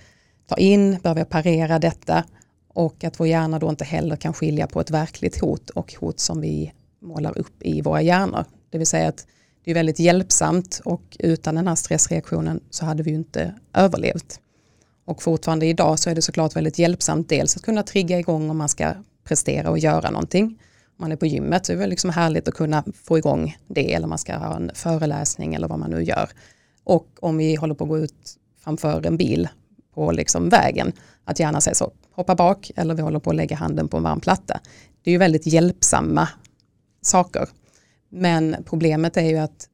[0.47, 0.99] ta in?
[1.03, 2.25] Behöver jag parera detta?
[2.73, 6.21] Och att vår hjärna då inte heller kan skilja på ett verkligt hot och hot
[6.21, 8.45] som vi målar upp i våra hjärnor.
[8.71, 9.27] Det vill säga att
[9.65, 14.41] det är väldigt hjälpsamt och utan den här stressreaktionen så hade vi ju inte överlevt.
[15.05, 18.59] Och fortfarande idag så är det såklart väldigt hjälpsamt dels att kunna trigga igång om
[18.59, 20.45] man ska prestera och göra någonting.
[20.45, 23.95] Om man är på gymmet så är det liksom härligt att kunna få igång det
[23.95, 26.31] eller man ska ha en föreläsning eller vad man nu gör.
[26.85, 29.49] Och om vi håller på att gå ut framför en bil
[29.95, 30.93] på liksom vägen,
[31.25, 34.03] att hjärnan säger så, hoppa bak eller vi håller på att lägga handen på en
[34.03, 34.61] varm platta.
[35.03, 36.29] Det är ju väldigt hjälpsamma
[37.03, 37.49] saker.
[38.09, 39.69] Men problemet är ju att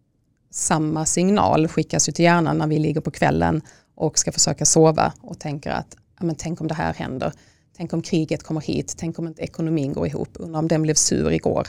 [0.51, 3.63] samma signal skickas ut till hjärnan när vi ligger på kvällen
[3.95, 7.33] och ska försöka sova och tänker att ja, men tänk om det här händer.
[7.77, 10.95] Tänk om kriget kommer hit, tänk om inte ekonomin går ihop, undrar om den blev
[10.95, 11.67] sur igår.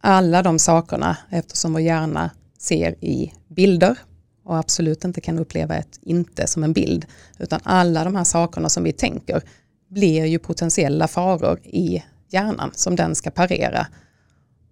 [0.00, 3.98] Alla de sakerna, eftersom vår hjärna ser i bilder
[4.46, 7.06] och absolut inte kan uppleva ett inte som en bild,
[7.38, 9.42] utan alla de här sakerna som vi tänker
[9.88, 13.86] blir ju potentiella faror i hjärnan som den ska parera.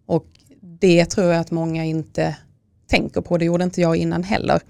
[0.07, 0.27] Och
[0.61, 2.37] det tror jag att många inte
[2.87, 4.61] tänker på, det gjorde inte jag innan heller.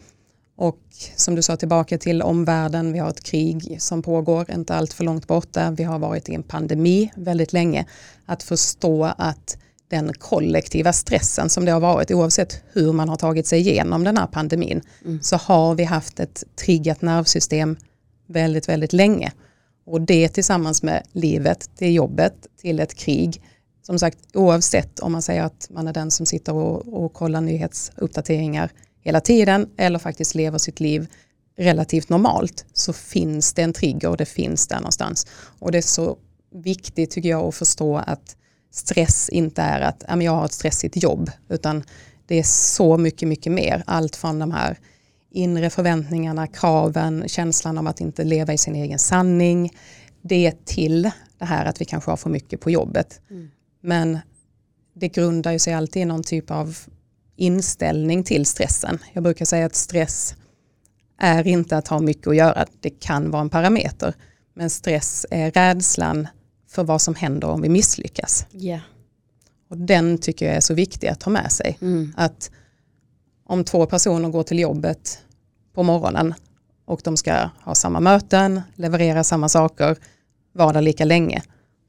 [0.56, 0.80] Och
[1.16, 5.04] som du sa tillbaka till omvärlden, vi har ett krig som pågår inte allt för
[5.04, 7.86] långt borta, vi har varit i en pandemi väldigt länge.
[8.26, 13.46] Att förstå att den kollektiva stressen som det har varit, oavsett hur man har tagit
[13.46, 15.22] sig igenom den här pandemin, mm.
[15.22, 17.76] så har vi haft ett triggat nervsystem
[18.26, 19.32] väldigt, väldigt länge.
[19.86, 23.42] Och det tillsammans med livet, till jobbet, till ett krig,
[23.82, 27.40] som sagt oavsett om man säger att man är den som sitter och, och kollar
[27.40, 28.70] nyhetsuppdateringar
[29.00, 31.06] hela tiden eller faktiskt lever sitt liv
[31.56, 35.26] relativt normalt så finns det en trigger och det finns där någonstans.
[35.58, 36.18] Och det är så
[36.54, 38.36] viktigt tycker jag att förstå att
[38.74, 41.84] stress inte är att jag har ett stressigt jobb utan
[42.26, 43.82] det är så mycket, mycket mer.
[43.86, 44.78] Allt från de här
[45.30, 49.76] inre förväntningarna, kraven, känslan av att inte leva i sin egen sanning.
[50.22, 53.20] Det till det här att vi kanske har för mycket på jobbet.
[53.30, 53.50] Mm.
[53.80, 54.18] Men
[54.94, 56.78] det grundar ju sig alltid i någon typ av
[57.36, 58.98] inställning till stressen.
[59.12, 60.34] Jag brukar säga att stress
[61.18, 62.66] är inte att ha mycket att göra.
[62.80, 64.14] Det kan vara en parameter.
[64.54, 66.28] Men stress är rädslan
[66.74, 68.46] för vad som händer om vi misslyckas.
[68.52, 68.80] Yeah.
[69.68, 71.78] Och den tycker jag är så viktig att ha med sig.
[71.80, 72.12] Mm.
[72.16, 72.50] Att
[73.46, 75.18] om två personer går till jobbet
[75.74, 76.34] på morgonen
[76.84, 79.96] och de ska ha samma möten, leverera samma saker,
[80.52, 81.42] vara där lika länge.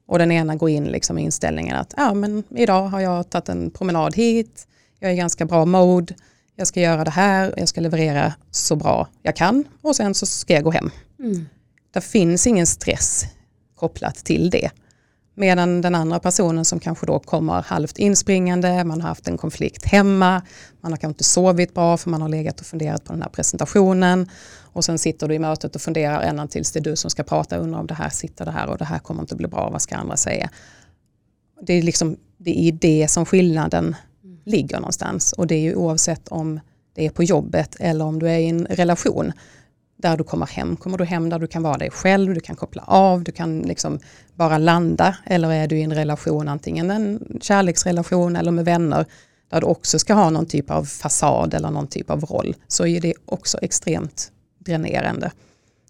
[0.06, 3.48] Och den ena går in liksom i inställningen att ja, men idag har jag tagit
[3.48, 4.66] en promenad hit,
[4.98, 6.14] jag är i ganska bra mode,
[6.56, 10.26] jag ska göra det här, jag ska leverera så bra jag kan och sen så
[10.26, 10.90] ska jag gå hem.
[11.18, 11.48] Mm.
[11.92, 13.24] Det finns ingen stress
[13.76, 14.70] kopplat till det.
[15.38, 19.84] Medan den andra personen som kanske då kommer halvt inspringande, man har haft en konflikt
[19.84, 20.42] hemma,
[20.80, 23.28] man har kanske inte sovit bra för man har legat och funderat på den här
[23.28, 27.10] presentationen och sen sitter du i mötet och funderar ända tills det är du som
[27.10, 29.48] ska prata, undrar om det här sitter det här och det här kommer inte bli
[29.48, 30.50] bra, vad ska andra säga?
[31.62, 33.96] Det är, liksom, det är det som skillnaden
[34.44, 36.60] ligger någonstans och det är ju oavsett om
[36.94, 39.32] det är på jobbet eller om du är i en relation
[39.96, 40.76] där du kommer hem.
[40.76, 43.58] Kommer du hem där du kan vara dig själv, du kan koppla av, du kan
[43.58, 43.98] liksom
[44.34, 49.06] bara landa eller är du i en relation, antingen en kärleksrelation eller med vänner
[49.48, 52.86] där du också ska ha någon typ av fasad eller någon typ av roll så
[52.86, 55.32] är det också extremt dränerande.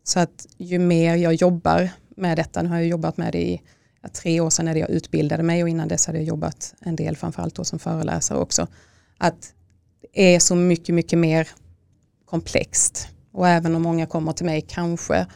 [0.04, 3.62] Så att ju mer jag jobbar med detta, nu har jag jobbat med det i
[4.12, 7.16] tre år sedan när jag utbildade mig och innan dess hade jag jobbat en del
[7.16, 8.66] framförallt då som föreläsare också.
[9.18, 9.52] Att
[10.14, 11.48] det är så mycket, mycket mer
[12.24, 15.26] komplext och även om många kommer till mig kanske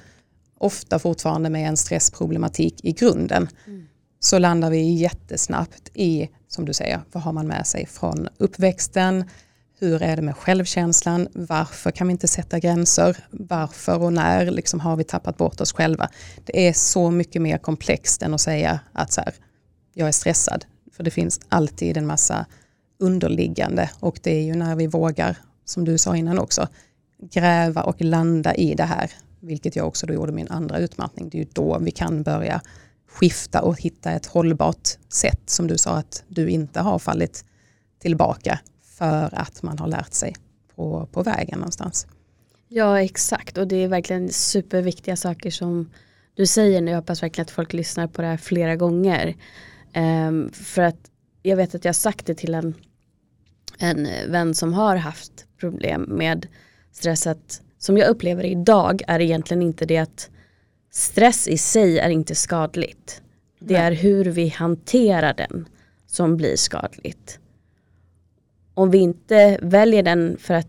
[0.58, 3.86] ofta fortfarande med en stressproblematik i grunden mm.
[4.20, 9.24] så landar vi jättesnabbt i, som du säger, vad har man med sig från uppväxten,
[9.78, 14.80] hur är det med självkänslan, varför kan vi inte sätta gränser, varför och när liksom
[14.80, 16.08] har vi tappat bort oss själva.
[16.44, 19.34] Det är så mycket mer komplext än att säga att så här,
[19.94, 22.46] jag är stressad, för det finns alltid en massa
[22.98, 26.68] underliggande och det är ju när vi vågar, som du sa innan också,
[27.20, 31.38] gräva och landa i det här, vilket jag också då gjorde min andra utmattning, det
[31.38, 32.60] är ju då vi kan börja
[33.08, 37.44] skifta och hitta ett hållbart sätt som du sa att du inte har fallit
[37.98, 40.36] tillbaka för att man har lärt sig
[40.74, 42.06] på, på vägen någonstans.
[42.68, 45.90] Ja exakt och det är verkligen superviktiga saker som
[46.34, 46.90] du säger nu.
[46.90, 49.36] Jag hoppas verkligen att folk lyssnar på det här flera gånger.
[49.96, 51.10] Um, för att
[51.42, 52.74] jag vet att jag sagt det till en,
[53.78, 56.46] en vän som har haft problem med
[56.92, 60.30] stress att som jag upplever idag är egentligen inte det att
[60.90, 63.22] stress i sig är inte skadligt.
[63.58, 65.68] Det är hur vi hanterar den
[66.06, 67.38] som blir skadligt.
[68.74, 70.66] Om vi inte väljer den för att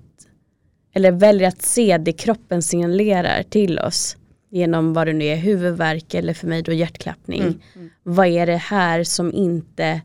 [0.93, 4.17] eller väljer att se det kroppen signalerar till oss
[4.49, 7.41] genom vad det nu är, huvudvärk eller för mig då hjärtklappning.
[7.41, 7.59] Mm.
[7.75, 7.89] Mm.
[8.03, 10.01] Vad är det här som inte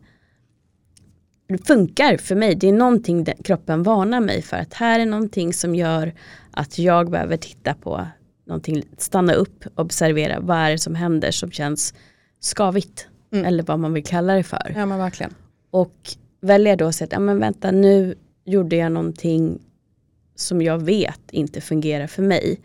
[1.64, 2.54] funkar för mig.
[2.54, 4.56] Det är någonting kroppen varnar mig för.
[4.56, 6.14] Att här är någonting som gör
[6.50, 8.06] att jag behöver titta på
[8.46, 11.94] någonting, stanna upp, observera vad är det som händer som känns
[12.40, 13.08] skavigt.
[13.32, 13.44] Mm.
[13.44, 14.72] Eller vad man vill kalla det för.
[14.76, 15.34] Ja men verkligen.
[15.70, 15.96] Och
[16.40, 19.62] välja då att säga, ja men vänta nu gjorde jag någonting
[20.34, 22.60] som jag vet inte fungerar för mig.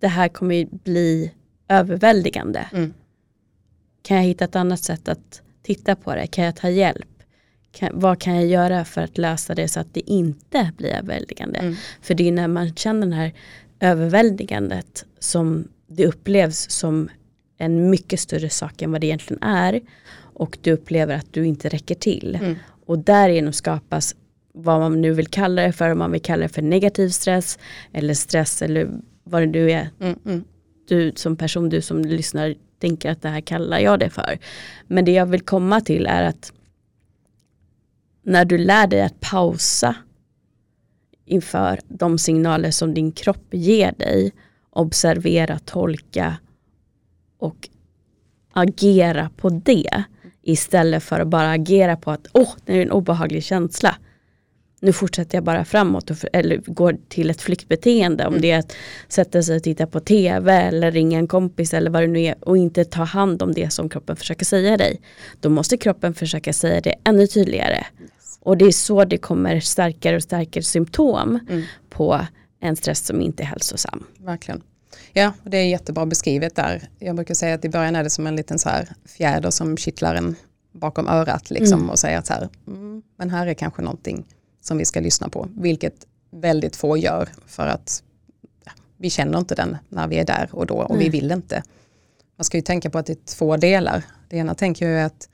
[0.00, 1.32] Det här kommer ju bli
[1.68, 2.68] överväldigande.
[2.72, 2.94] Mm.
[4.02, 6.26] Kan jag hitta ett annat sätt att titta på det?
[6.26, 7.13] Kan jag ta hjälp?
[7.74, 11.58] Kan, vad kan jag göra för att lösa det så att det inte blir överväldigande?
[11.58, 11.74] Mm.
[12.02, 13.32] För det är när man känner den här
[13.80, 17.08] överväldigandet som det upplevs som
[17.58, 19.80] en mycket större sak än vad det egentligen är.
[20.16, 22.38] Och du upplever att du inte räcker till.
[22.42, 22.56] Mm.
[22.86, 24.14] Och därigenom skapas
[24.52, 27.58] vad man nu vill kalla det för, om man vill kalla det för negativ stress
[27.92, 28.88] eller stress eller
[29.24, 30.18] vad det nu är Mm.
[30.26, 30.44] Mm.
[30.88, 34.38] du som person, du som lyssnar tänker att det här kallar jag det för.
[34.86, 36.52] Men det jag vill komma till är att
[38.24, 39.96] när du lär dig att pausa
[41.24, 44.32] inför de signaler som din kropp ger dig,
[44.70, 46.36] observera, tolka
[47.38, 47.68] och
[48.52, 50.04] agera på det
[50.42, 53.96] istället för att bara agera på att åh, det är en obehaglig känsla.
[54.80, 58.58] Nu fortsätter jag bara framåt och för, eller går till ett flyktbeteende om det är
[58.58, 58.76] att
[59.08, 62.34] sätta sig och titta på tv eller ringa en kompis eller vad det nu är
[62.40, 65.00] och inte ta hand om det som kroppen försöker säga dig.
[65.40, 67.86] Då måste kroppen försöka säga det ännu tydligare.
[68.44, 71.62] Och det är så det kommer starkare och starkare symptom Mm.
[71.90, 72.20] på
[72.60, 74.04] en stress som inte är hälsosam.
[74.18, 74.62] Verkligen.
[75.12, 76.88] Ja, och det är jättebra beskrivet där.
[76.98, 79.76] Jag brukar säga att i början är det som en liten så här fjäder som
[79.76, 80.36] kittlar en
[80.72, 81.90] bakom örat liksom Mm.
[81.90, 84.24] och säger att så här, mm, men här är kanske någonting
[84.60, 88.02] som vi ska lyssna på, vilket väldigt få gör för att
[88.64, 91.10] ja, vi känner inte den när vi är där och då och vi Nej.
[91.10, 91.62] vill inte.
[92.36, 94.02] Man ska ju tänka på att det är två delar.
[94.28, 95.28] Det ena tänker jag är att,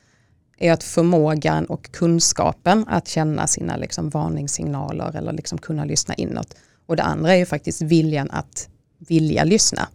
[0.61, 6.55] är att förmågan och kunskapen att känna sina liksom varningssignaler eller liksom kunna lyssna inåt.
[6.87, 8.69] Och det andra är ju faktiskt viljan att
[8.99, 9.89] vilja lyssna.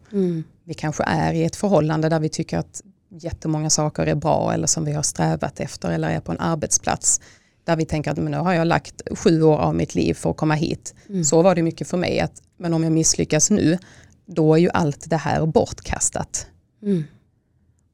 [0.63, 4.67] Vi kanske är i ett förhållande där vi tycker att jättemånga saker är bra eller
[4.67, 7.21] som vi har strävat efter eller är på en arbetsplats
[7.63, 10.29] där vi tänker att men nu har jag lagt sju år av mitt liv för
[10.29, 10.95] att komma hit.
[11.25, 13.77] Så var det mycket för mig, att, men om jag misslyckas nu,
[14.25, 16.47] då är ju allt det här bortkastat.
[16.81, 17.03] Mm.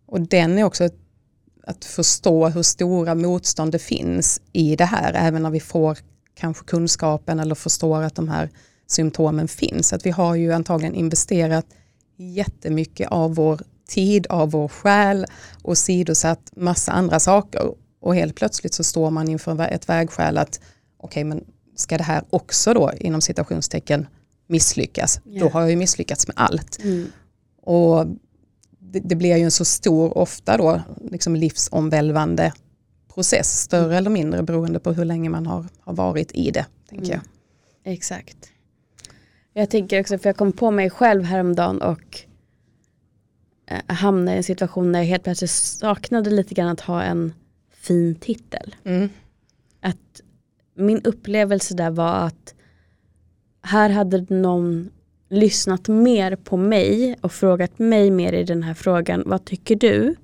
[0.06, 0.90] Och den är också
[1.64, 5.98] att förstå hur stora motstånd det finns i det här, även när vi får
[6.36, 8.50] kanske kunskapen eller förstår att de här
[8.88, 9.94] symptomen finns.
[9.94, 11.66] Att vi har ju antagligen investerat
[12.18, 15.26] jättemycket av vår tid, av vår själ
[15.64, 17.74] och sidosatt massa andra saker.
[18.02, 20.60] Och helt plötsligt så står man inför ett vägskäl att
[20.98, 21.44] okej, men
[21.76, 24.08] ska det här också då inom citationstecken
[24.48, 25.22] misslyckas?
[25.24, 25.44] Ja.
[25.44, 26.80] Då har jag ju misslyckats med allt.
[26.84, 27.08] Mm.
[27.62, 28.06] Och
[28.92, 32.54] det, det blir ju en så stor, ofta då, liksom livsomvälvande
[33.14, 36.66] process, större eller mindre beroende på hur länge man har, har varit i det.
[36.90, 37.22] Tänker jag.
[37.84, 38.38] Exakt.
[39.54, 42.20] Jag tänker också, för jag kom på mig själv häromdagen och
[43.68, 47.34] eh, hamnade i en situation där jag helt plötsligt saknade lite grann att ha en
[47.72, 48.76] fin titel.
[48.84, 49.10] Mm.
[49.82, 50.22] Att
[50.76, 52.56] min upplevelse där var att
[53.62, 54.90] här hade någon
[55.32, 59.24] lyssnat mer på mig och frågat mig mer i den här frågan.
[59.26, 60.16] Vad tycker du?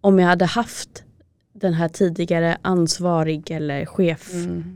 [0.00, 1.04] Om jag hade haft
[1.52, 4.74] den här tidigare ansvarig eller chef Mm,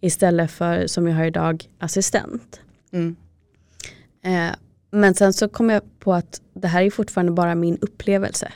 [0.00, 2.60] istället för som jag har idag assistent.
[2.92, 3.16] Mm.
[4.22, 4.54] Eh,
[4.90, 8.52] men sen så kom jag på att det här är fortfarande bara min upplevelse.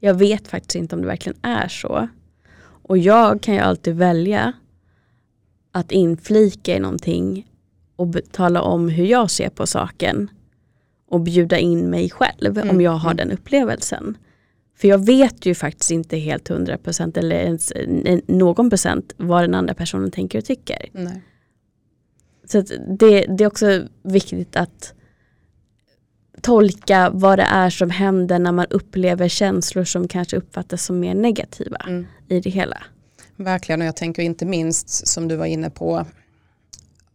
[0.00, 2.08] Jag vet faktiskt inte om det verkligen är så.
[2.62, 4.52] Och jag kan ju alltid välja
[5.72, 7.49] att inflika i någonting
[8.00, 10.30] och tala om hur jag ser på saken
[11.08, 13.16] och bjuda in mig själv om Mm, jag har mm.
[13.16, 14.16] den upplevelsen.
[14.76, 17.72] För jag vet ju faktiskt inte helt hundra procent eller ens
[18.26, 20.88] någon procent vad den andra personen tänker och tycker.
[20.92, 21.22] Nej.
[22.44, 22.60] Så
[22.98, 24.94] det, det är också viktigt att
[26.40, 31.14] tolka vad det är som händer när man upplever känslor som kanske uppfattas som mer
[31.14, 32.06] negativa Mm.
[32.28, 32.82] i det hela.
[33.36, 36.06] Verkligen och jag tänker inte minst som du var inne på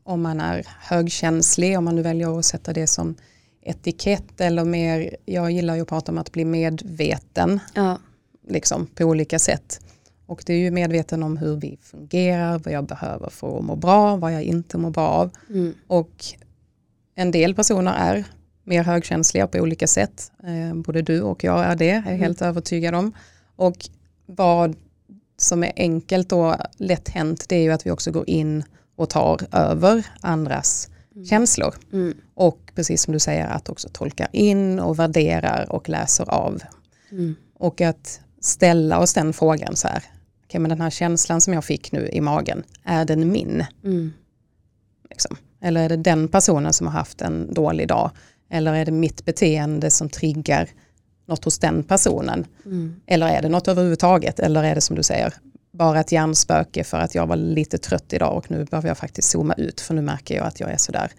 [0.05, 3.15] om man är högkänslig, om man nu väljer att sätta det som
[3.61, 7.97] etikett eller mer, jag gillar ju att prata om att bli medveten Ja.
[8.47, 9.79] liksom, på olika sätt.
[10.25, 13.75] Och det är ju medveten om hur vi fungerar, vad jag behöver för att må
[13.75, 15.29] bra, vad jag inte mår bra av.
[15.49, 15.73] Mm.
[15.87, 16.25] Och
[17.15, 18.23] en del personer är
[18.63, 20.31] mer högkänsliga på olika sätt.
[20.43, 23.11] Eh, både du och jag är det, är jag helt övertygad om.
[23.55, 23.89] Och
[24.25, 24.75] vad
[25.37, 28.63] som är enkelt och lätt hänt det är ju att vi också går in
[28.95, 30.89] och tar över andras
[31.29, 31.75] känslor.
[31.93, 32.17] Mm.
[32.33, 36.61] Och precis som du säger att också tolkar in och värderar och läser av.
[37.11, 37.35] Mm.
[37.53, 40.03] Och att ställa oss den frågan så här,
[40.45, 43.65] okej men den här känslan som jag fick nu i magen, är den min?
[43.83, 44.13] Mm.
[45.09, 45.37] Liksom?
[45.61, 48.11] Eller är det den personen som har haft en dålig dag?
[48.49, 50.69] Eller är det mitt beteende som triggar
[51.25, 52.45] något hos den personen?
[52.65, 52.95] Mm.
[53.05, 54.39] Eller är det något överhuvudtaget?
[54.39, 55.33] Eller är det som du säger,
[55.75, 59.29] bara ett hjärnspöke för att jag var lite trött idag och nu behöver jag faktiskt
[59.29, 61.11] zooma ut för nu märker jag att jag är sådär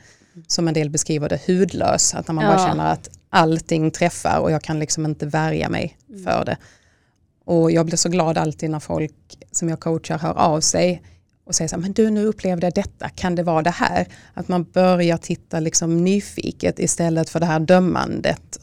[0.47, 2.15] som en del beskriver det, hudlös.
[2.15, 2.67] Att när man bara Ja.
[2.67, 6.57] känner att allting träffar och jag kan liksom inte värja mig för det.
[7.45, 9.15] Och jag blir så glad alltid när folk
[9.53, 11.03] som jag coachar hör av sig
[11.47, 14.07] och säger så här, men du nu upplevde jag detta, kan det vara det här?
[14.35, 18.59] Att man börjar titta liksom nyfiket istället för det här dömandet.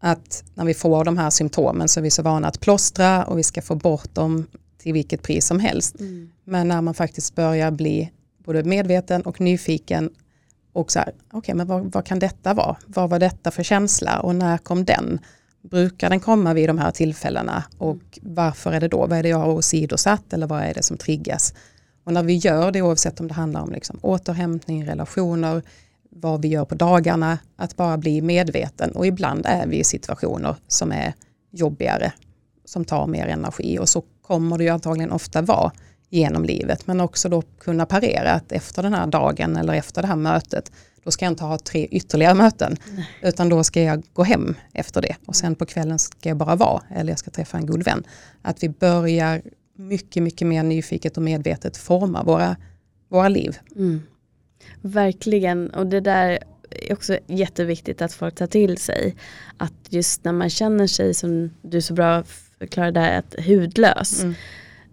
[0.00, 3.38] Att när vi får de här symptomen så är vi så vana att plåstra och
[3.38, 4.46] vi ska få bort dem
[4.82, 5.96] till vilket pris som helst.
[6.44, 8.10] Men när man faktiskt börjar bli
[8.44, 10.10] både medveten och nyfiken
[10.72, 12.76] och så här, okej men vad, vad kan detta vara?
[12.86, 15.18] Vad var detta för känsla och när kom den?
[15.62, 19.06] Brukar den komma vid de här tillfällena och varför är det då?
[19.06, 21.54] Vad är det jag har åsidosatt eller vad är det som triggas?
[22.04, 25.62] Och när vi gör det oavsett om det handlar om liksom återhämtning, relationer,
[26.10, 30.56] vad vi gör på dagarna, att bara bli medveten och ibland är vi i situationer
[30.68, 31.14] som är
[31.50, 32.12] jobbigare,
[32.64, 35.72] som tar mer energi och så kommer det ju antagligen ofta vara
[36.10, 40.08] genom livet men också då kunna parera att efter den här dagen eller efter det
[40.08, 40.72] här mötet
[41.04, 42.76] då ska jag inte ha tre ytterligare möten
[43.22, 46.56] utan då ska jag gå hem efter det och sen på kvällen ska jag bara
[46.56, 48.04] vara eller jag ska träffa en god vän.
[48.42, 49.42] Att vi börjar
[49.76, 52.56] mycket, mycket mer nyfiket och medvetet forma våra,
[53.08, 53.58] våra liv.
[53.76, 54.02] Mm.
[54.80, 56.38] Verkligen, och det där
[56.70, 59.16] är också jätteviktigt att folk tar till sig.
[59.56, 62.24] Att just när man känner sig, som du så bra
[62.60, 64.22] förklarade där, att hudlös.
[64.22, 64.34] Mm.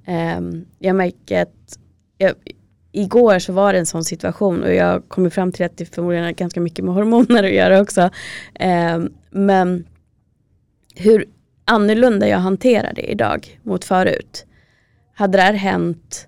[0.06, 1.80] Ehm, jag märker att
[2.18, 2.34] jag,
[2.92, 6.26] igår så var det en sån situation och jag kommer fram till att det förmodligen
[6.26, 8.10] har ganska mycket med hormoner att göra också.
[8.54, 9.86] Ehm, men
[10.96, 11.26] hur
[11.66, 14.46] annorlunda jag hanterar det idag mot förut.
[15.14, 16.28] Hade det här hänt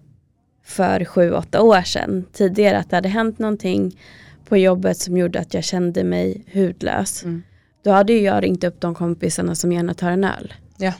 [0.64, 4.00] för sju, åtta år sedan tidigare att det hade hänt någonting
[4.46, 7.24] på jobbet som gjorde att jag kände mig hudlös.
[7.24, 7.44] Mm.
[7.84, 10.54] Då hade jag ringt upp de kompisarna som gärna tar en öl.
[10.78, 10.94] Ja,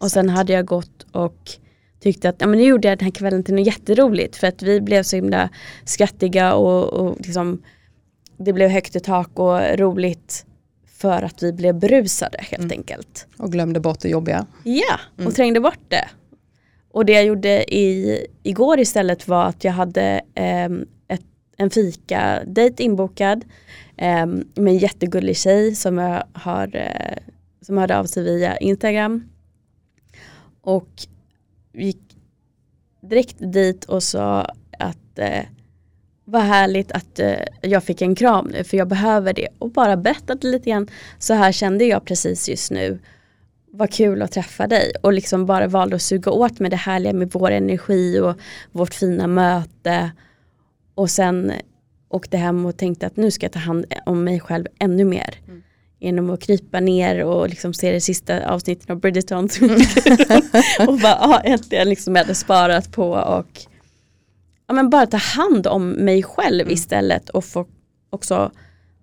[0.00, 1.50] Och sen hade jag gått och
[2.00, 4.62] tyckte att ja, men nu gjorde jag den här kvällen till något jätteroligt för att
[4.62, 5.48] vi blev så himla
[5.84, 7.62] skrattiga och, och liksom,
[8.36, 10.46] det blev högt i tak och roligt
[10.86, 12.78] för att vi blev berusade helt Mm.
[12.78, 13.26] enkelt.
[13.38, 14.46] och glömde bort det jobbiga.
[14.64, 15.32] Ja, och Mm.
[15.32, 16.04] trängde bort det.
[16.90, 21.22] Och det jag gjorde i, igår istället var att jag hade ehm, ett,
[21.56, 23.44] en fika dejt inbokad
[23.96, 27.16] ehm, med en jättegullig tjej som jag har eh,
[27.62, 29.28] som hörde av sig via Instagram.
[30.66, 31.06] Och
[31.72, 32.16] gick
[33.00, 34.40] direkt dit och sa
[34.78, 35.44] att eh,
[36.24, 39.48] vad härligt att eh, jag fick en kram nu för jag behöver det.
[39.58, 40.88] Och bara berättade lite grann,
[41.18, 42.98] så här kände jag precis just nu.
[43.66, 47.12] Vad kul att träffa dig och liksom bara valde att suga åt med det härliga
[47.12, 48.36] med vår energi och
[48.72, 50.10] vårt fina möte.
[50.94, 51.52] Och sen
[52.08, 55.34] åkte hem och tänkte att nu ska jag ta hand om mig själv ännu mer.
[55.46, 55.62] Mm.
[56.06, 59.44] Genom att krypa ner och liksom se det sista avsnittet av Bridgerton.
[60.88, 63.66] och bara, ja, äntligen liksom jag hade sparat på och
[64.66, 66.74] ja, men bara ta hand om mig själv Mm.
[66.74, 67.66] istället och få
[68.10, 68.50] också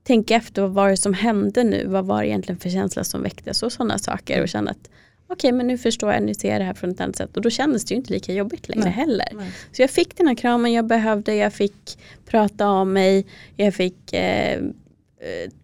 [0.04, 3.24] tänka efter vad var det som hände nu, vad var det egentligen för känsla som
[3.24, 4.90] väcktes och sådana saker och känna att
[5.28, 7.42] okej men nu förstår jag, nu ser jag det här från ett annat sätt och
[7.42, 8.94] då kändes det ju inte lika jobbigt längre Nej.
[8.94, 9.28] heller.
[9.34, 9.52] Nej.
[9.72, 13.26] Så jag fick den här kramen jag behövde, jag fick prata om mig,
[13.56, 14.62] jag fick eh, eh,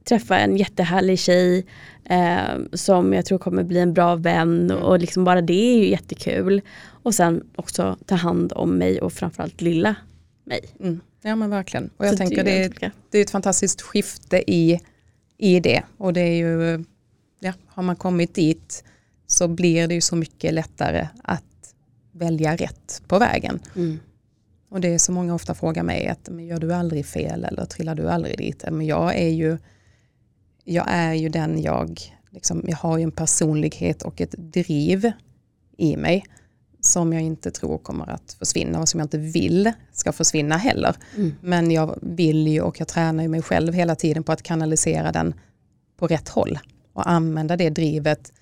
[0.03, 1.65] träffa en jättehärlig tjej
[2.05, 4.83] eh, som jag tror kommer bli en bra vän Mm.
[4.83, 6.61] och liksom bara det är ju jättekul.
[7.03, 9.95] Och sen också ta hand om mig och framförallt lilla
[10.43, 10.59] mig.
[10.79, 10.99] Mm.
[11.21, 11.89] Ja men verkligen.
[11.97, 14.79] Och jag Så tänker är det, ganska- det är ett fantastiskt skifte i,
[15.37, 15.83] i det.
[15.97, 16.83] Och det är ju,
[17.39, 18.83] ja, har man kommit dit
[19.27, 21.43] så blir det ju så mycket lättare att
[22.11, 23.59] välja rätt på vägen.
[23.75, 23.99] Mm.
[24.69, 27.65] Och det är så många ofta frågar mig att men gör du aldrig fel eller
[27.65, 28.63] trillar du aldrig dit?
[28.71, 29.57] Men jag är ju,
[30.63, 31.99] jag är ju den jag,
[32.29, 35.11] liksom, jag har ju en personlighet och ett driv
[35.77, 36.25] i mig
[36.81, 40.95] som jag inte tror kommer att försvinna och som jag inte vill ska försvinna heller.
[41.15, 41.33] Mm.
[41.41, 45.11] Men jag vill ju och jag tränar ju mig själv hela tiden på att kanalisera
[45.11, 45.33] den
[45.97, 46.59] på rätt håll
[46.93, 48.33] och använda det drivet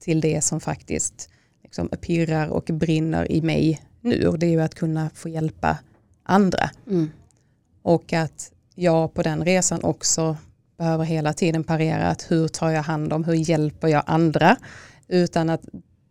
[0.00, 1.30] till det som faktiskt
[1.62, 4.26] liksom pirrar och brinner i mig nu.
[4.26, 5.78] Och det är ju att kunna få hjälpa
[6.22, 6.70] andra.
[6.86, 7.10] Mm.
[7.82, 10.36] Och att jag på den resan också
[10.78, 14.56] behöver hela tiden parera att hur tar jag hand om, hur hjälper jag andra
[15.08, 15.62] utan att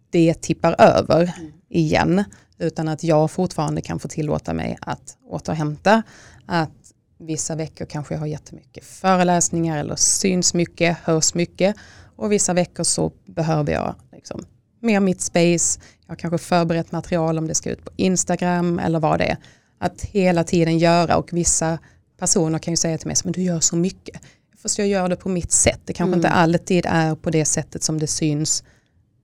[0.10, 1.32] det tippar över
[1.70, 2.24] igen.
[2.58, 6.04] Utan att jag fortfarande kan få tillåta mig att återhämta.
[6.46, 11.76] Att vissa veckor kanske jag har jättemycket föreläsningar eller syns mycket, hörs mycket.
[12.16, 14.46] Och vissa veckor så behöver jag liksom
[14.80, 15.80] mer mitt space.
[16.08, 19.38] Jag har kanske förberett material om det ska ut på Instagram eller vad det är.
[19.80, 21.80] Att hela tiden göra och vissa
[22.20, 24.22] personer kan ju säga till mig men du gör så mycket.
[24.58, 25.80] Fast jag gör det på mitt sätt.
[25.86, 26.20] Det kanske Mm.
[26.20, 28.64] inte alltid är på det sättet som det syns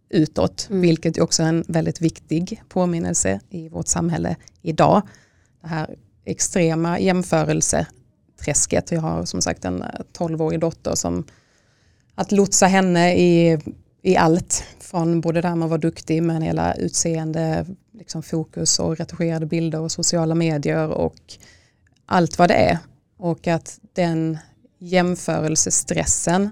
[0.10, 0.68] utåt.
[0.70, 0.82] Mm.
[0.82, 5.02] Vilket också är en väldigt viktig påminnelse i vårt samhälle idag.
[5.62, 7.00] Det här extrema
[8.42, 8.92] träsket.
[8.92, 9.84] Jag har som sagt en
[10.18, 11.24] 12-årig dotter som
[12.16, 13.60] att lotsa henne i,
[14.04, 14.64] i allt.
[14.80, 19.92] Från både med att vara duktig men hela utseende, liksom fokus och retuscherade bilder och
[19.92, 21.16] sociala medier och
[22.06, 22.78] allt vad det är.
[23.18, 24.38] Och att den
[24.80, 26.50] jämförelsestressen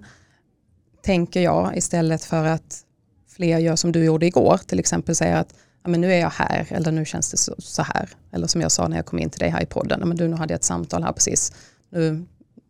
[1.01, 2.85] tänker jag istället för att
[3.29, 6.29] fler gör som du gjorde igår, till exempel säger att ja, men nu är jag
[6.29, 8.09] här eller nu känns det så, så, här.
[8.31, 10.17] Eller som jag sa när jag kom in till dig här i podden, ja, men
[10.17, 11.53] du, nu hade jag ett samtal här precis,
[11.89, 12.25] nu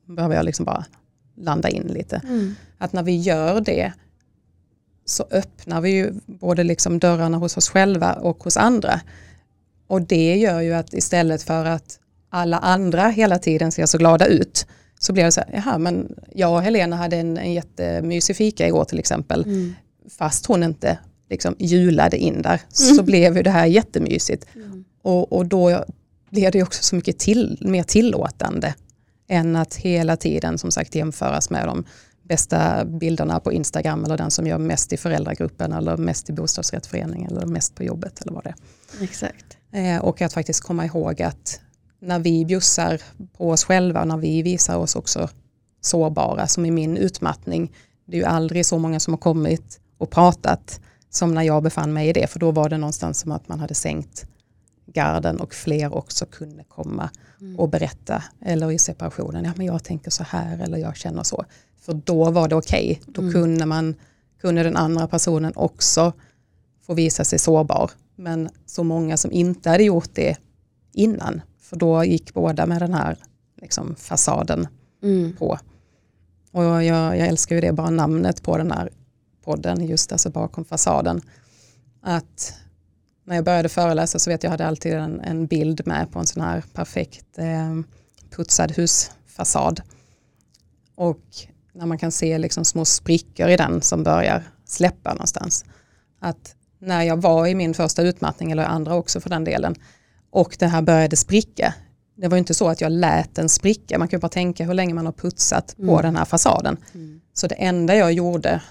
[0.05, 0.85] behöver jag liksom bara
[1.35, 2.21] landa in lite.
[2.23, 2.55] Mm.
[2.77, 3.93] Att när vi gör det
[5.11, 9.01] så öppnar vi ju både liksom dörrarna hos oss själva och hos andra.
[9.87, 11.99] Och det gör ju att istället för att
[12.29, 14.67] alla andra hela tiden ser så glada ut
[14.99, 18.67] så blir det så här, jaha men jag och Helena hade en, en jättemysig fika
[18.67, 19.43] igår till exempel.
[19.43, 19.73] Mm.
[20.17, 20.97] Fast hon inte
[21.29, 22.95] liksom julade in där mm.
[22.95, 24.45] så blev ju det här jättemysigt.
[24.55, 24.83] Mm.
[25.01, 25.85] Och, och då
[26.29, 28.75] blir det också så mycket till, mer tillåtande
[29.27, 31.83] än att hela tiden som sagt jämföras med de
[32.31, 37.37] bästa bilderna på Instagram eller den som gör mest i föräldragruppen eller mest i bostadsrättsföreningen
[37.37, 39.03] eller mest på jobbet eller vad det är.
[39.03, 39.57] Exakt.
[39.71, 41.59] Eh, och att faktiskt komma ihåg att
[42.01, 43.01] när vi bjussar
[43.37, 45.29] på oss själva, när vi visar oss också
[45.81, 47.71] sårbara, som i min utmattning,
[48.05, 51.93] det är ju aldrig så många som har kommit och pratat som när jag befann
[51.93, 54.25] mig i det, för då var det någonstans som att man hade sänkt
[54.93, 57.09] garden och fler också kunde komma
[57.41, 57.59] mm.
[57.59, 61.45] och berätta, eller i separationen, ja men jag tänker så här eller jag känner så.
[61.81, 63.13] För då var det okej, okay.
[63.13, 63.33] då mm.
[63.33, 63.95] kunde, man,
[64.41, 66.13] kunde den andra personen också
[66.85, 67.91] få visa sig sårbar.
[68.15, 70.37] Men så många som inte hade gjort det
[70.93, 73.17] innan, för då gick båda med den här
[73.61, 74.67] liksom, fasaden
[75.03, 75.35] mm.
[75.35, 75.59] på.
[76.51, 78.89] Och jag, jag, älskar ju det, bara namnet på den här
[79.43, 81.21] podden, just alltså bakom fasaden.
[82.01, 82.53] Att
[83.23, 86.25] när jag började föreläsa så vet jag hade alltid en, en bild med på en
[86.25, 87.79] sån här perfekt eh,
[88.35, 89.81] putsad husfasad.
[90.95, 91.21] Och
[91.73, 95.65] när man kan se liksom små sprickor i den som börjar släppa någonstans.
[96.19, 99.75] Att när jag var i min första utmattning, eller andra också för den delen,
[100.29, 101.73] och det här började spricka.
[102.15, 104.93] Det var inte så att jag lät den spricka, man kan bara tänka hur länge
[104.93, 106.01] man har putsat på mm.
[106.01, 106.77] den här fasaden.
[106.93, 107.21] Mm.
[107.33, 108.61] Så det enda jag gjorde,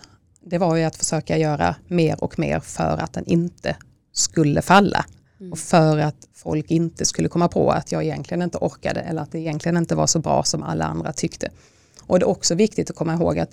[0.44, 3.76] det var ju att försöka göra mer och mer för att den inte
[4.12, 5.04] skulle falla.
[5.40, 5.52] Mm.
[5.52, 9.32] Och för att folk inte skulle komma på att jag egentligen inte orkade eller att
[9.32, 11.48] det egentligen inte var så bra som alla andra tyckte.
[12.10, 13.50] Och det är också viktigt att komma ihåg att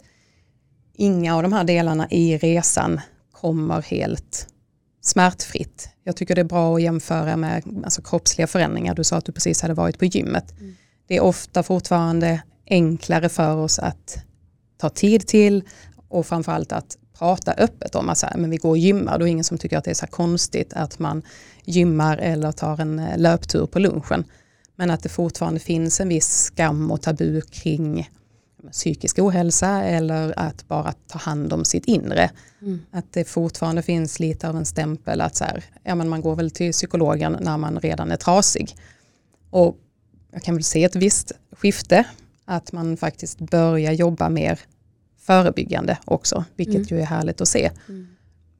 [0.93, 3.01] inga av de här delarna i resan
[3.31, 4.47] kommer helt
[5.01, 5.89] smärtfritt.
[6.03, 8.95] Jag tycker det är bra att jämföra med alltså, kroppsliga förändringar.
[8.95, 10.51] Du sa att du precis hade varit på gymmet.
[10.59, 10.75] Mm.
[11.07, 14.17] Det är ofta fortfarande enklare för oss att
[14.77, 15.63] ta tid till
[16.09, 19.19] och framförallt att prata öppet om att så här, men vi går och gymmar.
[19.19, 21.21] Då är ingen som tycker att det är så konstigt att man
[21.65, 24.23] gymmar eller tar en eh, löptur på lunchen.
[24.75, 28.09] Men att det fortfarande finns en viss skam och tabu kring
[28.71, 32.29] psykisk ohälsa eller att bara ta hand om sitt inre.
[32.61, 32.81] Mm.
[32.91, 36.35] Att det fortfarande finns lite av en stämpel att så här, ja, men man går
[36.35, 38.75] väl till psykologen när man redan är trasig.
[39.49, 39.77] Och
[40.31, 42.03] jag kan väl se ett visst skifte,
[42.45, 44.59] att man faktiskt börjar jobba mer
[45.17, 46.87] förebyggande också, vilket mm.
[46.87, 47.71] ju är härligt att se.
[47.89, 48.07] Mm.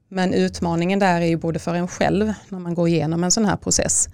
[0.08, 3.44] Men utmaningen där är ju både för en själv när man går igenom en sån
[3.44, 4.08] här process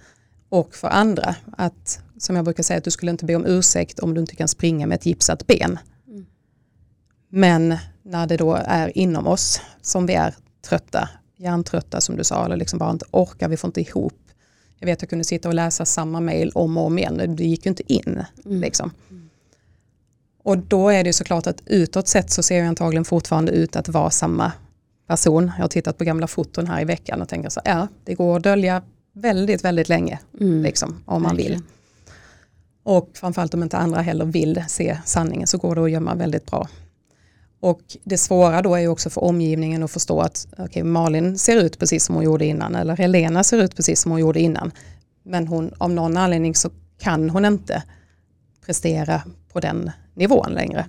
[0.55, 1.35] och för andra.
[1.57, 4.35] Att, som jag brukar säga, att du skulle inte be om ursäkt om du inte
[4.35, 5.79] kan springa med ett gipsat ben.
[6.07, 6.25] Mm.
[7.29, 10.35] Men när det då är inom oss som vi är
[10.69, 14.13] trötta, hjärntrötta som du sa, eller liksom bara inte orkar, vi får inte ihop.
[14.79, 17.43] Jag vet att jag kunde sitta och läsa samma mail om och om igen, det
[17.43, 18.23] gick ju inte in.
[18.45, 18.61] Mm.
[18.61, 18.91] Liksom.
[19.09, 19.29] Mm.
[20.43, 23.89] Och då är det såklart att utåt sett så ser jag antagligen fortfarande ut att
[23.89, 24.51] vara samma
[25.07, 25.51] person.
[25.57, 28.37] Jag har tittat på gamla foton här i veckan och tänker så ja, det går
[28.37, 28.81] att dölja
[29.15, 30.63] väldigt, väldigt länge mm.
[30.63, 31.59] liksom, om man vill.
[32.83, 36.45] Och framförallt om inte andra heller vill se sanningen så går det att gömma väldigt
[36.45, 36.67] bra.
[37.59, 41.63] Och det svåra då är ju också för omgivningen att förstå att okay, Malin ser
[41.63, 44.71] ut precis som hon gjorde innan eller Helena ser ut precis som hon gjorde innan.
[45.23, 47.83] Men hon, av någon anledning så kan hon inte
[48.65, 49.21] prestera
[49.53, 50.85] på den nivån längre.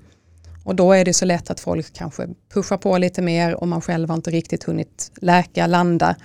[0.64, 3.80] Och då är det så lätt att folk kanske pushar på lite mer och man
[3.80, 6.16] själv har inte riktigt hunnit läka, landa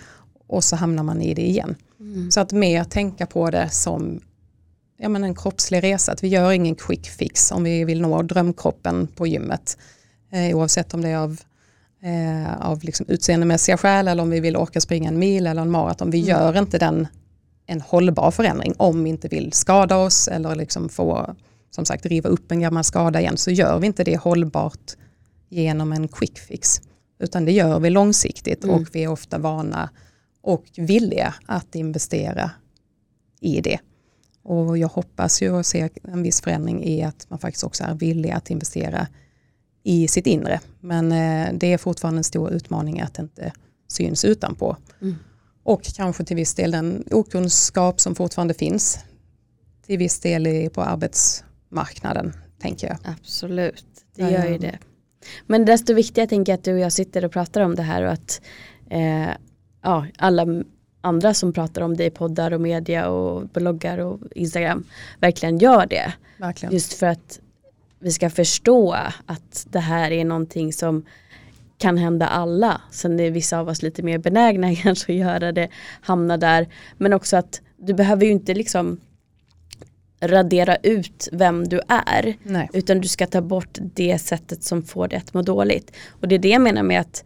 [0.47, 1.75] och så hamnar man i det igen.
[2.01, 2.31] Mm.
[2.31, 4.21] Så att mer tänka på det som
[4.97, 8.21] ja, men en kroppslig resa, att vi gör ingen quick fix om vi vill nå
[8.21, 9.77] drömkroppen på gymmet.
[10.31, 11.41] Eh, oavsett om det är av,
[12.03, 15.71] eh, av liksom utseendemässiga skäl eller om vi vill orka springa en mil eller en
[15.71, 16.11] maraton.
[16.11, 16.29] Vi mm.
[16.29, 17.07] gör inte den
[17.65, 21.35] en hållbar förändring om vi inte vill skada oss eller liksom få
[21.71, 24.95] som sagt riva upp en gammal skada igen så gör vi inte det hållbart
[25.49, 26.81] genom en quick fix.
[27.19, 28.75] Utan det gör vi långsiktigt mm.
[28.75, 29.89] och vi är ofta vana
[30.41, 32.51] och villiga att investera
[33.39, 33.79] i det.
[34.43, 37.93] Och jag hoppas ju att se en viss förändring i att man faktiskt också är
[37.93, 39.07] villig att investera
[39.83, 40.59] i sitt inre.
[40.79, 43.53] Men eh, det är fortfarande en stor utmaning att det inte
[43.87, 44.77] syns utanpå.
[45.01, 45.15] Mm.
[45.63, 48.99] Och kanske till viss del den okunskap som fortfarande finns.
[49.85, 52.97] Till viss del på arbetsmarknaden tänker jag.
[53.03, 53.85] Absolut,
[54.15, 54.79] det gör ju det.
[55.47, 58.03] Men desto viktigare tänker jag att du och jag sitter och pratar om det här
[58.03, 58.41] och att
[58.89, 59.29] eh,
[59.81, 60.45] ja, alla
[61.01, 64.83] andra som pratar om det i poddar och media och bloggar och Instagram
[65.19, 66.13] verkligen gör det.
[66.37, 66.73] Verkligen.
[66.73, 67.39] Just för att
[67.99, 68.91] vi ska förstå
[69.25, 71.05] att det här är någonting som
[71.77, 72.81] kan hända alla.
[72.91, 75.69] Sen är vissa av oss lite mer benägna kanske att göra det,
[76.01, 76.67] hamna där.
[76.97, 78.99] Men också att du behöver ju inte liksom
[80.21, 82.35] radera ut vem du är.
[82.43, 82.69] Nej.
[82.73, 85.91] Utan du ska ta bort det sättet som får dig att må dåligt.
[86.09, 87.23] Och det är det jag menar med att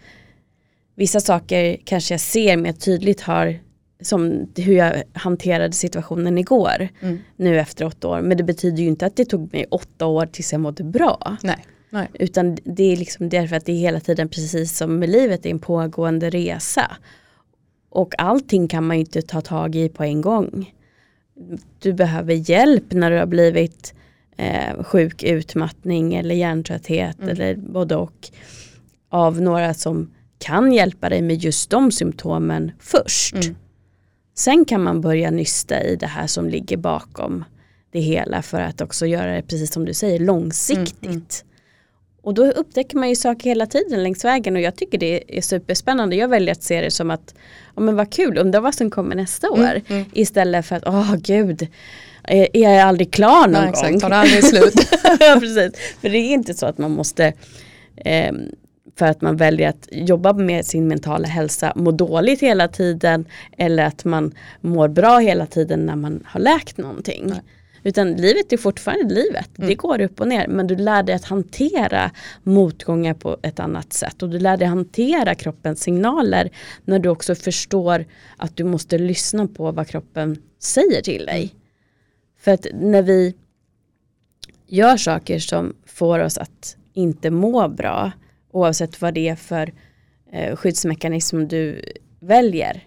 [0.95, 3.59] vissa saker kanske jag ser mer tydligt har
[4.01, 7.19] som hur jag hanterade situationen igår mm.
[7.35, 8.21] nu efter åtta år.
[8.21, 11.37] Men det betyder ju inte att det tog mig åtta år tills jag mådde bra.
[11.43, 11.65] Nej.
[11.89, 12.09] Nej.
[12.13, 15.49] Utan det är liksom därför att det är hela tiden precis som med livet är
[15.49, 16.97] en pågående resa.
[17.89, 20.73] Och allting kan man ju inte ta tag i på en gång.
[21.79, 23.93] Du behöver hjälp när du har blivit
[24.37, 27.29] eh, sjuk, utmattning eller hjärntrötthet mm.
[27.29, 28.29] eller både och.
[29.09, 33.35] Av några som kan hjälpa dig med just de symptomen först.
[33.35, 33.55] Mm.
[34.35, 37.43] Sen kan man börja nysta i det här som ligger bakom
[37.91, 41.03] det hela för att också göra det precis som du säger långsiktigt.
[41.03, 41.25] Mm, mm.
[42.23, 45.41] Och då upptäcker man ju saker hela tiden längs vägen och jag tycker det är
[45.41, 46.15] superspännande.
[46.15, 47.35] Jag väljer att se det som att,
[47.75, 49.81] ja men vad kul, undrar vad som kommer nästa mm, år.
[49.87, 51.67] Mm, Istället för att, åh oh, gud,
[52.23, 53.69] är jag aldrig klar någon Nej, gång?
[53.69, 54.73] Exakt, tar det aldrig slut.
[55.39, 55.71] precis.
[56.01, 57.33] För det är inte så att man måste
[57.95, 58.33] eh,
[58.97, 63.25] för att man väljer att jobba med sin mentala hälsa, må dåligt hela tiden
[63.57, 67.23] eller att man mår bra hela tiden när man har läkt någonting.
[67.27, 67.41] Nej.
[67.83, 69.57] Utan livet är fortfarande livet.
[69.57, 69.69] Mm.
[69.69, 70.47] Det går upp och ner.
[70.47, 72.11] Men du lär dig att hantera
[72.43, 74.23] motgångar på ett annat sätt.
[74.23, 76.49] Och du lär dig hantera kroppens signaler.
[76.85, 78.05] När du också förstår
[78.37, 81.41] att du måste lyssna på vad kroppen säger till dig.
[81.41, 81.49] Mm.
[82.39, 83.35] För att när vi
[84.67, 88.11] gör saker som får oss att inte må bra
[88.55, 89.73] oavsett vad det är för
[90.31, 91.81] eh, skyddsmekanism du
[92.19, 92.83] väljer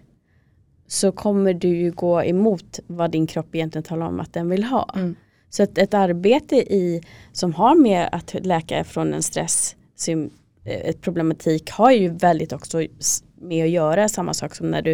[0.87, 4.65] så kommer du ju gå emot vad din kropp egentligen talar om att den vill
[4.65, 4.91] ha.
[4.95, 5.17] Mm.
[5.51, 7.03] Så ett, ett arbete i,
[7.33, 9.77] som har med att läka från en stress
[10.09, 10.19] eh,
[10.65, 12.83] ett problematik har ju väldigt också
[13.41, 14.93] med att göra samma sak som när du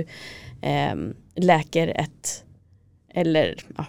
[0.62, 0.94] eh,
[1.34, 2.44] läker ett
[3.14, 3.84] eller ja,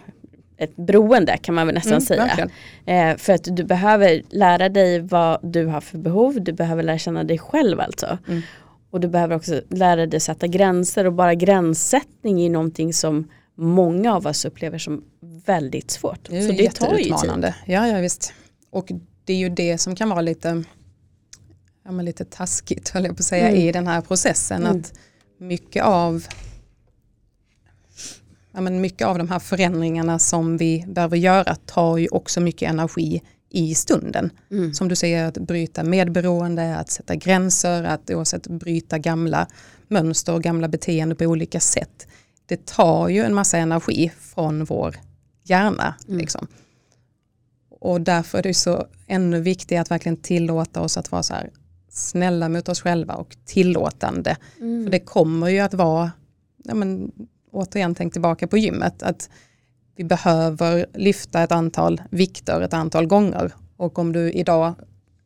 [0.58, 2.48] ett beroende kan man väl nästan mm, säga.
[2.86, 6.98] Eh, för att du behöver lära dig vad du har för behov, du behöver lära
[6.98, 8.18] känna dig själv alltså.
[8.28, 8.42] Mm.
[8.90, 14.14] Och du behöver också lära dig sätta gränser och bara gränssättning är någonting som många
[14.14, 15.04] av oss upplever som
[15.46, 16.28] väldigt svårt.
[16.28, 17.52] Det Så det tar ju tid.
[17.66, 18.32] Ja, ja visst.
[18.70, 18.92] Och
[19.24, 20.64] det är ju det som kan vara lite,
[21.84, 23.60] ja, men lite taskigt höll jag på att säga mm.
[23.60, 24.64] i den här processen.
[24.64, 24.76] Mm.
[24.76, 24.92] Att
[25.38, 26.26] mycket av
[28.56, 32.70] ja, men mycket av de här förändringarna som vi behöver göra tar ju också mycket
[32.70, 34.30] energi i stunden.
[34.50, 34.74] Mm.
[34.74, 39.46] Som du säger, att bryta medberoende, att sätta gränser, att oavsett bryta gamla
[39.88, 42.06] mönster och gamla beteenden på olika sätt.
[42.46, 44.96] Det tar ju en massa energi från vår
[45.44, 45.94] hjärna.
[46.08, 46.18] Mm.
[46.18, 46.46] Liksom.
[47.70, 51.50] Och därför är det så ännu viktigare att verkligen tillåta oss att vara så här
[51.88, 54.36] snälla mot oss själva och tillåtande.
[54.60, 54.84] Mm.
[54.84, 56.10] För det kommer ju att vara,
[56.64, 57.12] ja men,
[57.56, 59.30] återigen tänk tillbaka på gymmet, att
[59.96, 63.52] vi behöver lyfta ett antal vikter ett antal gånger.
[63.76, 64.74] Och om du idag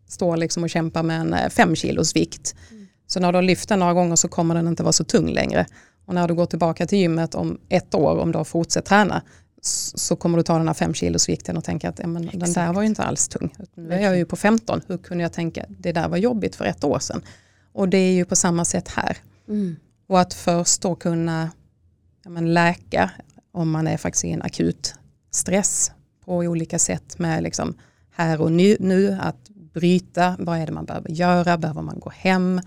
[0.08, 2.86] står liksom och kämpar med en eh, fem kilos vikt, mm.
[3.06, 5.28] så när du har lyft den några gånger så kommer den inte vara så tung
[5.28, 5.66] längre.
[6.06, 9.22] Och när du går tillbaka till gymmet om ett år, om du har fortsatt träna,
[9.62, 12.52] så kommer du ta den här fem kilos vikten och tänka att ja, men den
[12.52, 13.54] där var ju inte alls tung.
[13.74, 16.64] Nu är jag ju på 15, hur kunde jag tänka det där var jobbigt för
[16.64, 17.22] ett år sedan.
[17.72, 19.16] Och det är ju på samma sätt här.
[19.48, 19.76] Mm.
[20.06, 21.50] Och att först då kunna
[22.24, 23.10] ja, men läka
[23.52, 24.94] om man är faktiskt i en akut
[25.30, 25.92] stress
[26.24, 27.74] på olika sätt med liksom
[28.10, 32.10] här och nu, nu att bryta, vad är det man behöver göra, behöver man gå
[32.10, 32.60] hem,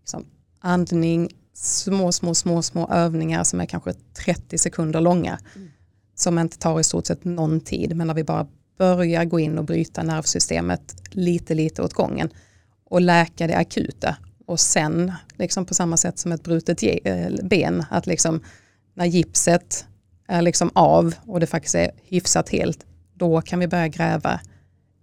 [0.00, 0.24] liksom
[0.60, 3.92] andning, små, små, små, små övningar som är kanske
[4.24, 5.70] 30 sekunder långa, mm.
[6.14, 8.46] som inte tar i stort sett någon tid, men när vi bara
[8.78, 12.30] börjar gå in och bryta nervsystemet lite, lite åt gången
[12.84, 14.16] och läka det akuta.
[14.46, 18.40] Och sen, liksom på samma sätt som ett brutet eh, ben, att liksom
[18.94, 19.86] när gipset
[20.28, 24.40] är liksom av och det faktiskt är hyfsat helt, då kan vi börja gräva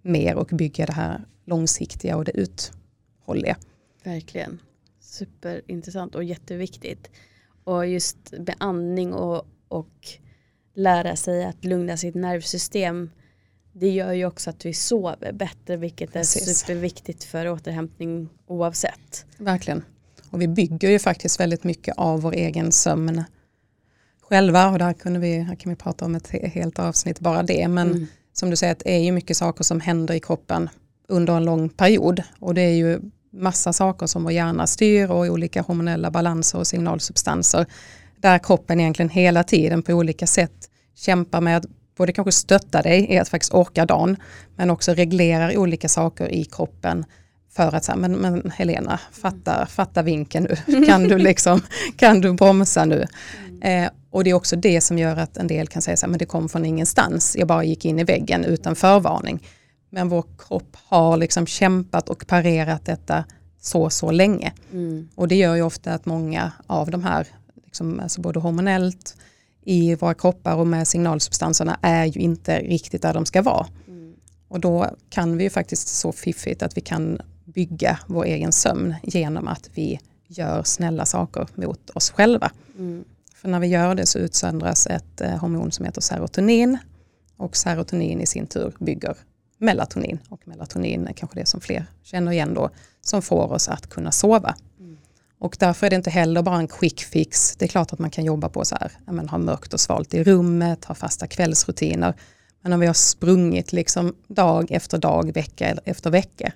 [0.02, 3.56] mer och bygga det här långsiktiga och det uthålliga.
[4.04, 4.58] Verkligen.
[5.00, 7.10] Superintressant och jätteviktigt.
[7.64, 10.08] Och just med andning och, och
[10.74, 13.10] lära sig att lugna sitt nervsystem
[13.72, 16.48] det gör ju också att vi sover bättre vilket Precis.
[16.48, 19.26] är superviktigt för återhämtning oavsett.
[19.36, 19.84] Verkligen.
[20.30, 23.24] Och vi bygger ju faktiskt väldigt mycket av vår egen sömn
[24.30, 27.68] själva och där, kunde vi, här kan vi prata om ett helt avsnitt bara det.
[27.68, 28.06] Men mm.
[28.32, 30.68] som du säger, det är ju mycket saker som händer i kroppen
[31.08, 33.00] under en lång period och det är ju
[33.32, 37.66] massa saker som vår hjärna styr och olika hormonella balanser och signalsubstanser
[38.20, 41.64] där kroppen egentligen hela tiden på olika sätt kämpar med att
[41.96, 44.16] både kanske stötta dig i att faktiskt orka dagen
[44.56, 47.04] men också reglerar olika saker i kroppen
[47.52, 51.60] för att säga, men, men Helena, fatta, fatta vinken nu, kan du, liksom,
[51.96, 53.06] kan du bromsa nu?
[53.62, 56.10] Eh, och det är också det som gör att en del kan säga så här,
[56.10, 59.46] men det kom från ingenstans, jag bara gick in i väggen utan förvarning.
[59.90, 63.24] Men vår kropp har liksom kämpat och parerat detta
[63.60, 64.52] så, så länge.
[64.72, 65.08] Mm.
[65.14, 67.26] Och det gör ju ofta att många av de här,
[67.64, 69.16] liksom, alltså både hormonellt,
[69.62, 73.66] i våra kroppar och med signalsubstanserna är ju inte riktigt där de ska vara.
[73.88, 74.14] Mm.
[74.48, 78.94] Och då kan vi ju faktiskt så fiffigt att vi kan bygga vår egen sömn
[79.02, 82.50] genom att vi gör snälla saker mot oss själva.
[82.78, 83.04] Mm.
[83.40, 86.78] För när vi gör det så utsöndras ett eh, hormon som heter serotonin
[87.36, 89.16] och serotonin i sin tur bygger
[89.58, 92.70] melatonin och melatonin är kanske det som fler känner igen då
[93.00, 94.54] som får oss att kunna sova.
[94.78, 94.98] Mm.
[95.38, 97.56] Och därför är det inte heller bara en quick fix.
[97.56, 100.14] Det är klart att man kan jobba på så här, men ha mörkt och svalt
[100.14, 102.14] i rummet, ha fasta kvällsrutiner.
[102.62, 106.52] Men om vi har sprungit liksom dag efter dag, vecka efter vecka,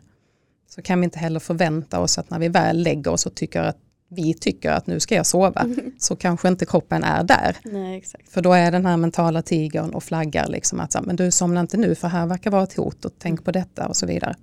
[0.70, 3.62] så kan vi inte heller förvänta oss att när vi väl lägger oss och tycker
[3.62, 3.76] att
[4.14, 5.92] vi tycker att nu ska jag sova, mm.
[5.98, 7.56] så kanske inte kroppen är där.
[7.64, 11.60] Nej, för då är den här mentala tigern och flaggar liksom att men du somnar
[11.60, 14.34] inte nu för här verkar vara ett hot och tänk på detta och så vidare.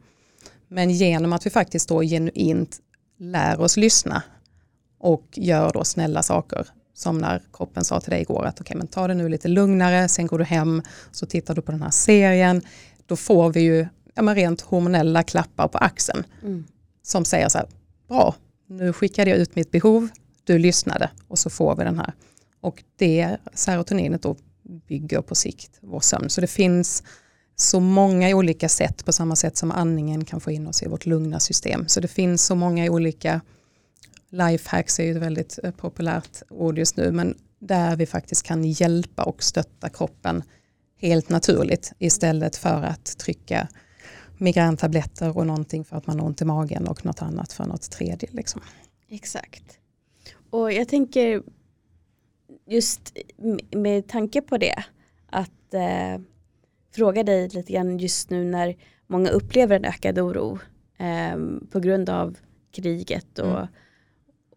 [0.67, 2.79] Men genom att vi faktiskt då genuint
[3.19, 4.23] lär oss lyssna
[4.99, 8.77] och gör då snälla saker som när kroppen sa till dig igår att okej okay,
[8.77, 11.81] men ta det nu lite lugnare, sen går du hem, så tittar du på den
[11.81, 12.61] här serien,
[13.05, 16.63] då får vi ju ja, men rent hormonella klappar på axeln mm.
[17.03, 17.67] som säger så här,
[18.07, 18.35] bra,
[18.71, 20.09] nu skickade jag ut mitt behov,
[20.43, 22.13] du lyssnade och så får vi den här.
[22.61, 24.35] Och det serotoninet då
[24.87, 26.29] bygger på sikt vår sömn.
[26.29, 27.03] Så det finns
[27.55, 31.05] så många olika sätt på samma sätt som andningen kan få in oss i vårt
[31.05, 31.87] lugna system.
[31.87, 33.41] Så det finns så många olika
[34.29, 38.63] lifehacks är ju ett väldigt eh, populärt ord just nu men där vi faktiskt kan
[38.63, 40.43] hjälpa och stötta kroppen
[40.97, 43.67] helt naturligt istället för att trycka
[44.41, 47.91] migräntabletter och någonting för att man har ont i magen och något annat för något
[47.91, 48.29] tredje.
[48.31, 48.61] Liksom.
[49.09, 49.77] Exakt.
[50.49, 51.43] Och jag tänker
[52.65, 53.17] just
[53.71, 54.83] med tanke på det
[55.29, 56.21] att eh,
[56.95, 58.75] fråga dig lite grann just nu när
[59.07, 60.59] många upplever en ökad oro
[60.97, 61.37] eh,
[61.71, 62.37] på grund av
[62.71, 63.67] kriget och, mm.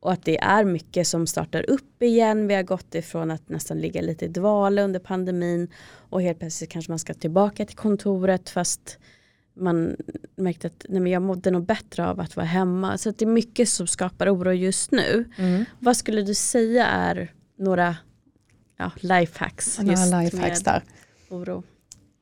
[0.00, 2.46] och att det är mycket som startar upp igen.
[2.46, 5.68] Vi har gått ifrån att nästan ligga lite i dvala under pandemin
[6.10, 8.98] och helt plötsligt kanske man ska tillbaka till kontoret fast
[9.56, 9.96] man
[10.36, 12.98] märkte att nej men jag mådde nog bättre av att vara hemma.
[12.98, 15.24] Så det är mycket som skapar oro just nu.
[15.38, 15.64] Mm.
[15.78, 17.96] Vad skulle du säga är några
[18.78, 19.78] ja, lifehacks?
[19.78, 20.82] Några lifehacks med där.
[21.28, 21.62] oro?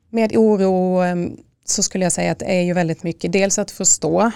[0.09, 3.31] Med oro ehm, så skulle jag säga att det är ju väldigt mycket.
[3.31, 4.31] Dels att förstå,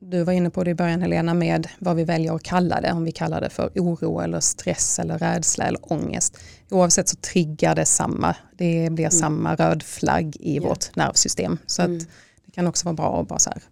[0.00, 2.92] du var inne på det i början Helena, med vad vi väljer att kalla det.
[2.92, 6.38] Om vi kallar det för oro eller stress eller rädsla eller ångest.
[6.70, 8.36] Oavsett så triggar det samma.
[8.58, 9.10] Det blir mm.
[9.10, 10.68] samma röd flagg i yeah.
[10.68, 11.58] vårt nervsystem.
[11.66, 11.96] Så mm.
[11.96, 12.02] att
[12.48, 13.62] det kan också vara bra att bara så här,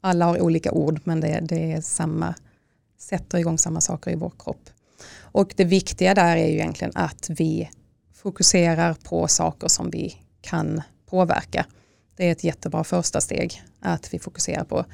[0.00, 2.34] alla har olika ord men det, det är samma,
[2.98, 4.70] sätter igång samma saker i vår kropp.
[5.20, 7.70] Och det viktiga där är ju egentligen att vi
[8.14, 11.66] fokuserar på saker som vi kan påverka.
[12.16, 14.84] Det är ett jättebra första steg att vi fokuserar på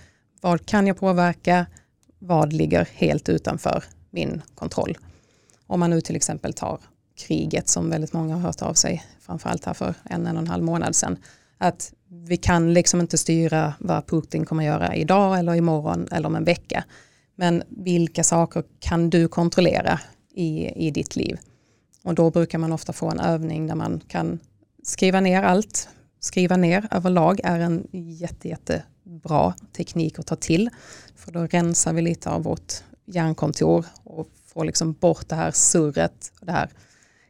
[0.40, 1.66] vad kan jag påverka,
[2.18, 4.98] vad ligger helt utanför min kontroll.
[5.66, 6.80] Om man nu till exempel tar
[7.26, 10.48] kriget som väldigt många har hört av sig, framförallt här för en, en och en
[10.48, 11.16] halv månad sedan,
[11.58, 16.36] att vi kan liksom inte styra vad Putin kommer göra idag eller imorgon eller om
[16.36, 16.84] en vecka.
[17.36, 20.00] Men vilka saker kan du kontrollera
[20.34, 21.38] i, i ditt liv?
[22.04, 24.38] Och då brukar man ofta få en övning där man kan
[24.82, 25.88] skriva ner allt.
[26.20, 30.70] Skriva ner överlag är en jätte, jättebra teknik att ta till.
[31.16, 32.72] För då rensar vi lite av vårt
[33.06, 36.70] hjärnkontor och får liksom bort det här surret, det här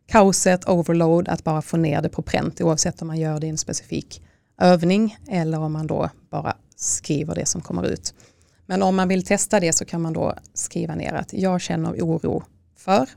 [0.06, 3.50] kaoset, overload, att bara få ner det på pränt oavsett om man gör det i
[3.50, 4.22] en specifik
[4.58, 8.14] övning eller om man då bara skriver det som kommer ut.
[8.66, 11.92] Men om man vill testa det så kan man då skriva ner att jag känner
[11.92, 12.42] oro
[12.76, 13.08] för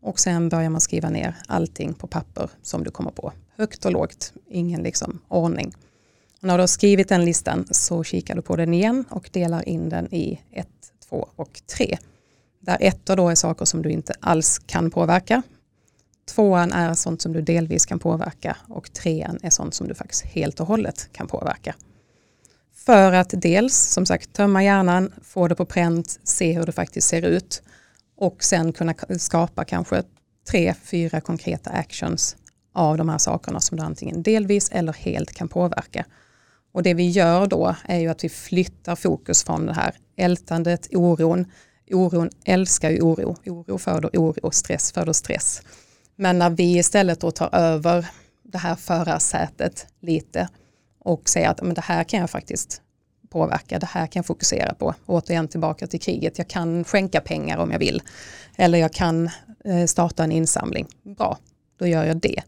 [0.00, 3.32] och sen börjar man skriva ner allting på papper som du kommer på.
[3.56, 5.74] Högt och lågt, ingen liksom ordning.
[6.40, 9.88] När du har skrivit den listan så kikar du på den igen och delar in
[9.88, 10.68] den i 1,
[11.08, 11.98] 2 och 3.
[12.60, 15.42] Där ettor då är saker som du inte alls kan påverka.
[16.26, 20.24] Tvåan är sånt som du delvis kan påverka och trean är sånt som du faktiskt
[20.24, 21.74] helt och hållet kan påverka.
[22.74, 27.08] För att dels som sagt tömma hjärnan, få det på pränt, se hur det faktiskt
[27.08, 27.62] ser ut
[28.16, 30.02] och sen kunna skapa kanske
[30.50, 32.36] tre, fyra konkreta actions
[32.72, 36.04] av de här sakerna som du antingen delvis eller helt kan påverka.
[36.72, 40.88] Och det vi gör då är ju att vi flyttar fokus från det här ältandet,
[40.92, 41.46] oron.
[41.90, 45.62] Oron älskar ju oro, oro föder oro, stress föder stress.
[46.16, 48.06] Men när vi istället då tar över
[48.42, 50.48] det här förarsätet lite
[50.98, 52.82] och säger att men det här kan jag faktiskt
[53.28, 54.94] påverka, det här kan jag fokusera på.
[55.06, 58.02] Återigen tillbaka till kriget, jag kan skänka pengar om jag vill.
[58.56, 59.30] Eller jag kan
[59.64, 60.86] eh, starta en insamling.
[61.02, 61.38] Bra,
[61.78, 62.42] då gör jag det.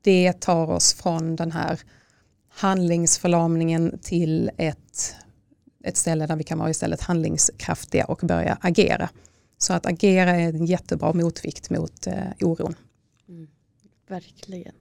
[0.00, 1.80] Det tar oss från den här
[2.48, 5.14] handlingsförlamningen till ett,
[5.84, 9.08] ett ställe där vi kan vara istället handlingskraftiga och börja agera.
[9.58, 12.74] Så att agera är en jättebra motvikt mot eh, oron.
[14.08, 14.74] Verkligen.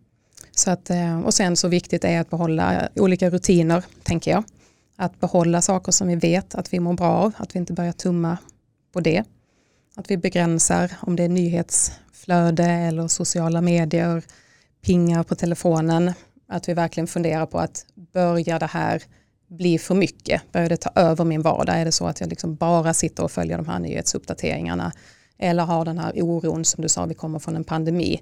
[0.51, 4.43] Så att, eh, och sen så viktigt är att behålla olika rutiner, tänker jag.
[4.95, 7.91] Att behålla saker som vi vet att vi mår bra av, att vi inte börjar
[7.91, 8.37] tumma
[8.93, 9.23] på det.
[9.95, 14.23] Att vi begränsar om det är nyhetsflöde eller sociala medier,
[14.81, 16.13] pingar på telefonen.
[16.47, 19.03] Att vi verkligen funderar på att börja det här
[19.47, 20.41] bli för mycket?
[20.51, 21.75] Börjar det ta över min vardag?
[21.75, 24.91] Är det så att jag liksom bara sitter och följer de här nyhetsuppdateringarna?
[25.37, 28.21] Eller har den här oron som du sa, vi kommer från en pandemi.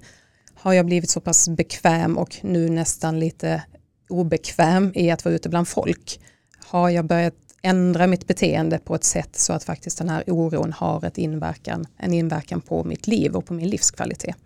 [0.54, 3.62] Har jag blivit så pass bekväm och nu nästan lite
[4.08, 6.20] obekväm i att vara ute bland folk?
[6.66, 10.72] Har jag börjat ändra mitt beteende på ett sätt så att faktiskt den här oron
[10.72, 14.36] har ett inverkan, en inverkan på mitt liv och på min livskvalitet?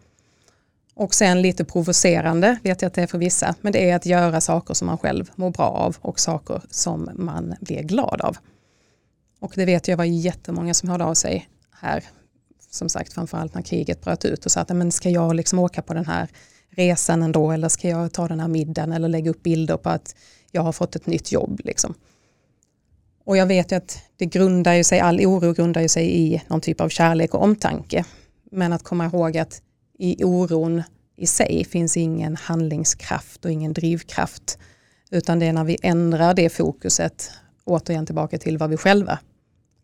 [0.94, 4.06] Och sen lite provocerande vet jag att det är för vissa, men det är att
[4.06, 8.36] göra saker som man själv mår bra av och saker som man blir glad av.
[9.40, 12.04] Och det vet jag var jättemånga som hörde av sig här,
[12.70, 15.82] som sagt framförallt när kriget bröt ut och sa att men ska jag liksom åka
[15.82, 16.28] på den här
[16.70, 20.14] resan ändå eller ska jag ta den här middagen eller lägga upp bilder på att
[20.50, 21.60] jag har fått ett nytt jobb.
[21.64, 21.94] Liksom.
[23.24, 26.42] Och jag vet ju att det grundar ju sig, all oro grundar ju sig i
[26.48, 28.04] någon typ av kärlek och omtanke.
[28.50, 29.62] Men att komma ihåg att
[29.98, 30.82] i oron
[31.16, 34.58] i sig finns ingen handlingskraft och ingen drivkraft.
[35.10, 37.30] Utan det är när vi ändrar det fokuset,
[37.64, 39.18] återigen tillbaka till vad vi själva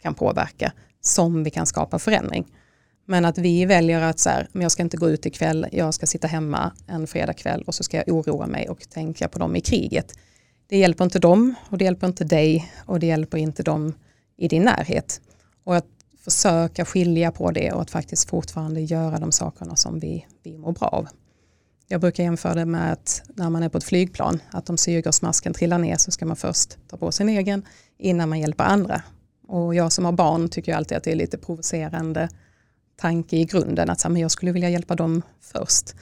[0.03, 2.47] kan påverka, som vi kan skapa förändring.
[3.07, 5.95] Men att vi väljer att så här, men jag ska inte gå ut ikväll, jag
[5.95, 9.57] ska sitta hemma en fredagkväll och så ska jag oroa mig och tänka på dem
[9.57, 10.13] i kriget.
[10.67, 13.95] Det hjälper inte dem och det hjälper inte dig och det hjälper inte dem
[14.37, 15.21] i din närhet.
[15.65, 15.87] Och att
[16.25, 20.73] försöka skilja på det och att faktiskt fortfarande göra de sakerna som vi, vi mår
[20.73, 21.09] bra av.
[21.89, 25.55] Jag brukar jämföra det med att när man är på ett flygplan, att om syrgasmasken
[25.55, 27.63] trillar ner så ska man först ta på sin egen
[27.99, 29.03] innan man hjälper andra.
[29.49, 32.29] Och jag som har barn tycker alltid att det är lite provocerande
[32.97, 35.95] tanke i grunden att men jag skulle vilja hjälpa dem först.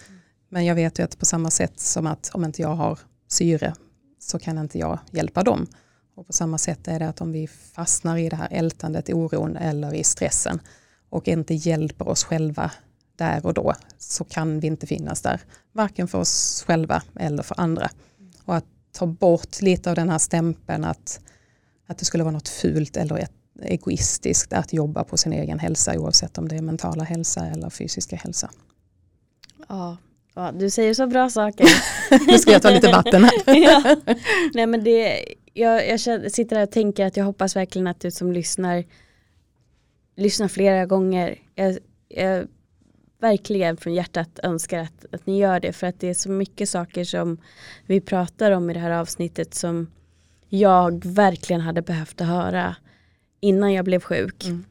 [0.49, 3.74] Men jag vet ju att på samma sätt som att om inte jag har syre
[4.18, 5.66] så kan inte jag hjälpa dem.
[6.14, 9.57] Och på samma sätt är det att om vi fastnar i det här ältandet, oron
[9.57, 10.61] eller i stressen
[11.09, 12.70] och inte hjälper oss själva
[13.16, 15.40] där och då så kan vi inte finnas där.
[15.72, 17.90] Varken för oss själva eller för andra.
[18.45, 21.20] Och att ta bort lite av den här stämpeln att,
[21.86, 23.32] att det skulle vara något fult eller ett,
[23.64, 28.16] egoistiskt att jobba på sin egen hälsa oavsett om det är mentala hälsa eller fysiska
[28.16, 28.50] hälsa.
[29.68, 29.96] Ja,
[30.34, 31.66] ja du säger så bra saker.
[32.26, 33.32] nu ska jag ta lite vatten här.
[33.46, 33.96] ja.
[34.54, 36.00] Nej, men det, jag, jag
[36.32, 38.84] sitter här och tänker att jag hoppas verkligen att du som lyssnar
[40.16, 41.38] lyssnar flera gånger.
[41.54, 42.46] Jag, jag
[43.20, 46.68] verkligen från hjärtat önskar att, att ni gör det för att det är så mycket
[46.68, 47.38] saker som
[47.86, 49.90] vi pratar om i det här avsnittet som
[50.48, 52.76] jag verkligen hade behövt att höra
[53.43, 54.45] innan jag blev sjuk.
[54.45, 54.64] Mm.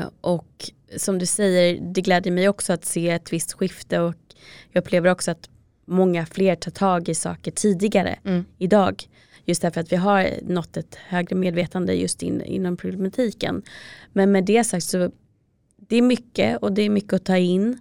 [0.00, 4.14] Eh, och som du säger, det gläder mig också att se ett visst skifte och
[4.72, 5.48] jag upplever också att
[5.84, 8.44] många fler tar tag i saker tidigare mm.
[8.58, 9.04] idag.
[9.44, 13.62] Just därför att vi har nått ett högre medvetande just in, inom problematiken.
[14.12, 15.10] Men med det sagt så
[15.76, 17.78] det är mycket och det är mycket att ta in.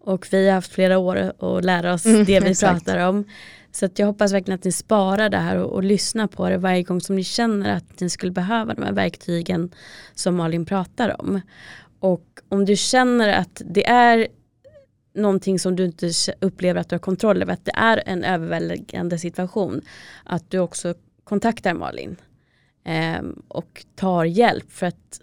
[0.00, 2.84] Och vi har haft flera år att lära oss mm, det vi exakt.
[2.84, 3.24] pratar om.
[3.72, 6.58] Så att jag hoppas verkligen att ni sparar det här och, och lyssnar på det
[6.58, 9.70] varje gång som ni känner att ni skulle behöva de här verktygen
[10.14, 11.40] som Malin pratar om.
[12.00, 14.28] Och om du känner att det är
[15.14, 16.10] någonting som du inte
[16.40, 19.80] upplever att du har kontroll över, att det är en överväldigande situation,
[20.24, 20.94] att du också
[21.24, 22.16] kontaktar Malin
[22.84, 24.72] eh, och tar hjälp.
[24.72, 25.20] För att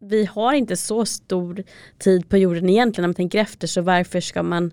[0.00, 1.64] vi har inte så stor
[1.98, 4.72] tid på jorden egentligen när man tänker efter så varför ska man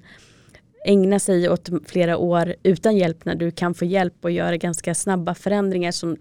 [0.86, 4.96] ägna sig åt flera år utan hjälp när du kan få hjälp och göra ganska
[4.96, 6.18] snabba förändringar som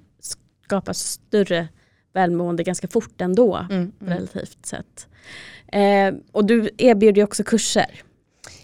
[0.64, 1.68] skapar större
[2.12, 3.92] välmående ganska fort ändå mm, mm.
[4.14, 5.08] relativt sett.
[5.66, 8.02] Eh, och du erbjuder också kurser.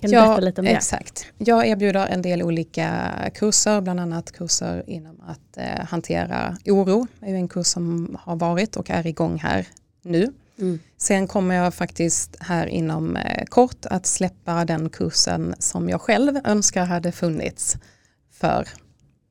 [0.01, 0.71] Kan du ja, berätta lite om det?
[0.71, 1.27] Exakt.
[1.39, 7.07] Jag erbjuder en del olika kurser, bland annat kurser inom att eh, hantera oro.
[7.21, 9.67] Det är en kurs som har varit och är igång här
[10.03, 10.33] nu.
[10.61, 10.79] Mm.
[10.97, 16.39] Sen kommer jag faktiskt här inom eh, kort att släppa den kursen som jag själv
[16.45, 17.77] önskar hade funnits
[18.33, 18.69] för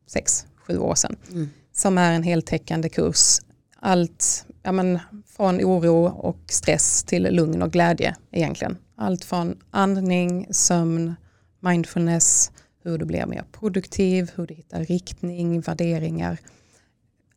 [0.07, 1.15] sex, sju år sedan.
[1.32, 1.49] Mm.
[1.73, 3.39] Som är en heltäckande kurs.
[3.80, 4.99] Allt ja men,
[5.36, 8.77] från oro och stress till lugn och glädje egentligen.
[8.95, 11.15] Allt från andning, sömn,
[11.59, 12.51] mindfulness,
[12.84, 16.38] hur du blir mer produktiv, hur du hittar riktning, värderingar.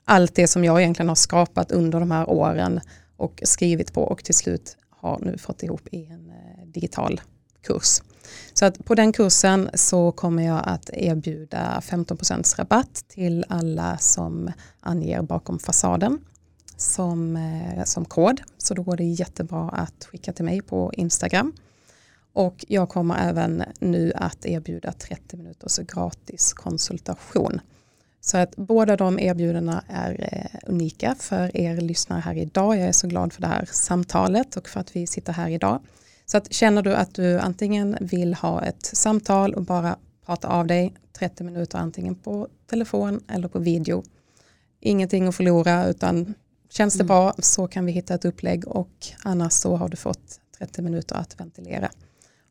[0.05, 2.81] Allt det som jag egentligen har skapat under de här åren
[3.17, 7.21] och skrivit på och till slut har nu fått ihop i en eh, digital
[7.63, 8.01] kurs.
[8.53, 14.51] Så att på den kursen så kommer jag att erbjuda 15% rabatt till alla som
[14.81, 16.19] anger bakom fasaden
[16.77, 18.41] som, eh, som kod.
[18.59, 21.53] Så då går det jättebra att skicka till mig på Instagram.
[22.33, 27.61] Och jag kommer även nu att erbjuda 30 minuters gratis konsultation.
[28.25, 32.77] Så att båda de erbjudandena är eh, unika för er lyssnare här idag.
[32.77, 35.81] Jag är så glad för det här samtalet och för att vi sitter här idag.
[36.27, 39.97] Så att känner du att du antingen vill ha ett samtal och bara
[40.27, 44.03] prata av dig 30 minuter antingen på telefon eller på video.
[44.81, 46.35] Ingenting att förlora utan
[46.71, 47.07] känns det Mm.
[47.07, 51.17] bra så kan vi hitta ett upplägg och annars så har du fått 30 minuter
[51.17, 51.91] att ventilera.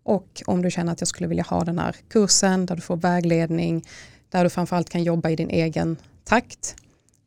[0.03, 2.97] Och om du känner att jag skulle vilja ha den här kursen där du får
[2.97, 3.85] vägledning,
[4.31, 6.75] där du framförallt kan jobba i din egen takt,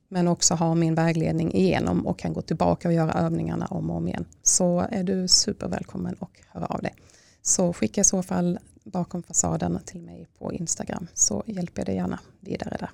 [0.09, 3.97] men också ha min vägledning igenom och kan gå tillbaka och göra övningarna om och
[3.97, 6.95] om igen, så är du supervälkommen och höra av dig.
[7.43, 11.95] Så skicka i så fall bakom fasaden till mig på Instagram så hjälper jag dig
[11.95, 12.91] gärna vidare där.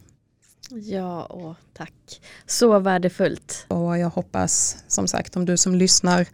[0.70, 2.20] Ja, och tack.
[2.46, 3.66] Så värdefullt.
[3.68, 6.28] Och jag hoppas som sagt om du som lyssnar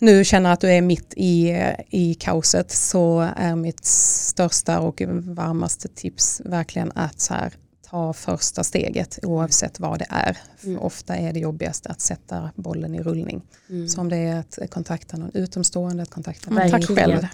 [0.00, 5.88] nu känner att du är mitt i, i kaoset så är mitt största och varmaste
[5.88, 7.52] tips verkligen att så här,
[7.90, 10.36] ta första steget oavsett vad det är.
[10.64, 10.78] Mm.
[10.78, 13.42] ofta är det jobbigast att sätta bollen i rullning.
[13.70, 13.88] Mm.
[13.88, 17.10] Så om det är att kontakta någon utomstående, att kontakta Mm, någon verkligen.
[17.10, 17.26] själv.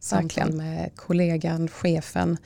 [0.00, 2.36] Samtal med kollegan, chefen.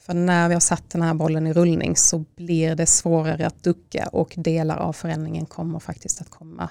[0.00, 3.62] För när vi har satt den här bollen i rullning så blir det svårare att
[3.62, 6.70] ducka och delar av förändringen kommer faktiskt att komma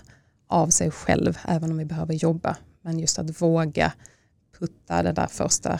[0.51, 2.57] av sig själv även om vi behöver jobba.
[2.81, 3.93] Men just att våga
[4.59, 5.79] putta den där första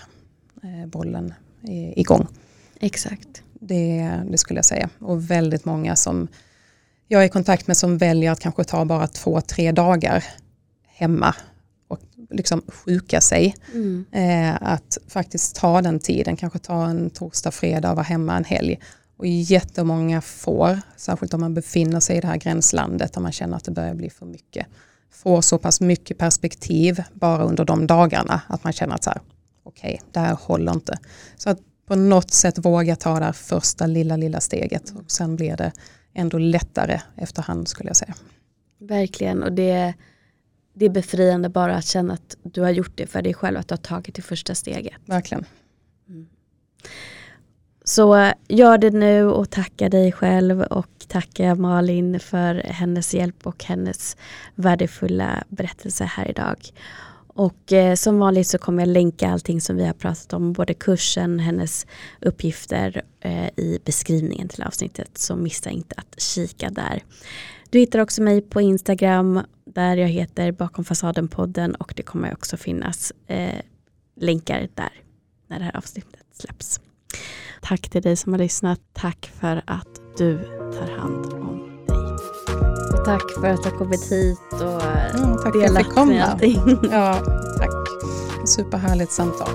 [0.63, 1.34] eh, bollen
[1.95, 2.28] igång.
[2.80, 3.43] Exakt.
[3.53, 4.89] Det, det skulle jag säga.
[4.99, 6.28] Och väldigt många som
[7.07, 10.24] jag är i kontakt med som väljer att kanske ta bara två, tre dagar
[10.88, 11.36] hemma
[11.88, 11.99] och
[12.30, 13.55] liksom sjuka sig.
[13.74, 14.05] Mm.
[14.11, 18.43] Eh, att faktiskt ta den tiden, kanske ta en torsdag, fredag och vara hemma en
[18.43, 18.80] helg.
[19.22, 23.57] Och jättemånga får, särskilt om man befinner sig i det här gränslandet där man känner
[23.57, 24.67] att det börjar bli för mycket,
[25.11, 29.22] får så pass mycket perspektiv bara under de dagarna att man känner att så här,
[29.63, 30.97] okej, det här håller inte.
[31.38, 35.36] Så att på något sätt våga ta det här första lilla, lilla steget och sen
[35.36, 35.72] blir det
[36.13, 38.13] ändå lättare efterhand skulle jag säga.
[38.80, 39.43] Verkligen.
[39.43, 39.93] Och det,
[40.74, 43.57] det är befriande bara att känna att du har gjort det för dig själv.
[43.57, 44.93] Att du har tagit det första steget.
[45.05, 45.45] Verkligen.
[47.84, 53.48] Så eh, gör det nu och tacka dig själv och tacka Malin för hennes hjälp
[53.48, 54.18] och hennes
[54.56, 56.58] värdefulla berättelse här idag.
[57.34, 60.74] Och eh, som vanligt så kommer jag länka allting som vi har pratat om, både
[60.74, 61.88] kursen, hennes
[62.22, 65.18] uppgifter eh, i beskrivningen till avsnittet.
[65.18, 67.04] Så missa inte att kika där.
[67.70, 72.58] Du hittar också mig på Instagram där jag heter Bakom fasaden-podden och det kommer också
[72.58, 73.62] finnas eh,
[74.16, 74.94] länkar där
[75.48, 76.80] när det här avsnittet släpps.
[77.62, 78.80] Tack till dig som har lyssnat.
[78.93, 79.88] Tack för att
[80.18, 80.38] du
[80.80, 81.97] tar hand om dig.
[82.99, 84.82] Och tack för att du har kommit hit och
[85.16, 86.80] Mm, tack delat med allting.
[86.91, 87.14] Ja,
[87.57, 87.88] tack.
[88.47, 89.49] Superhärligt samtal.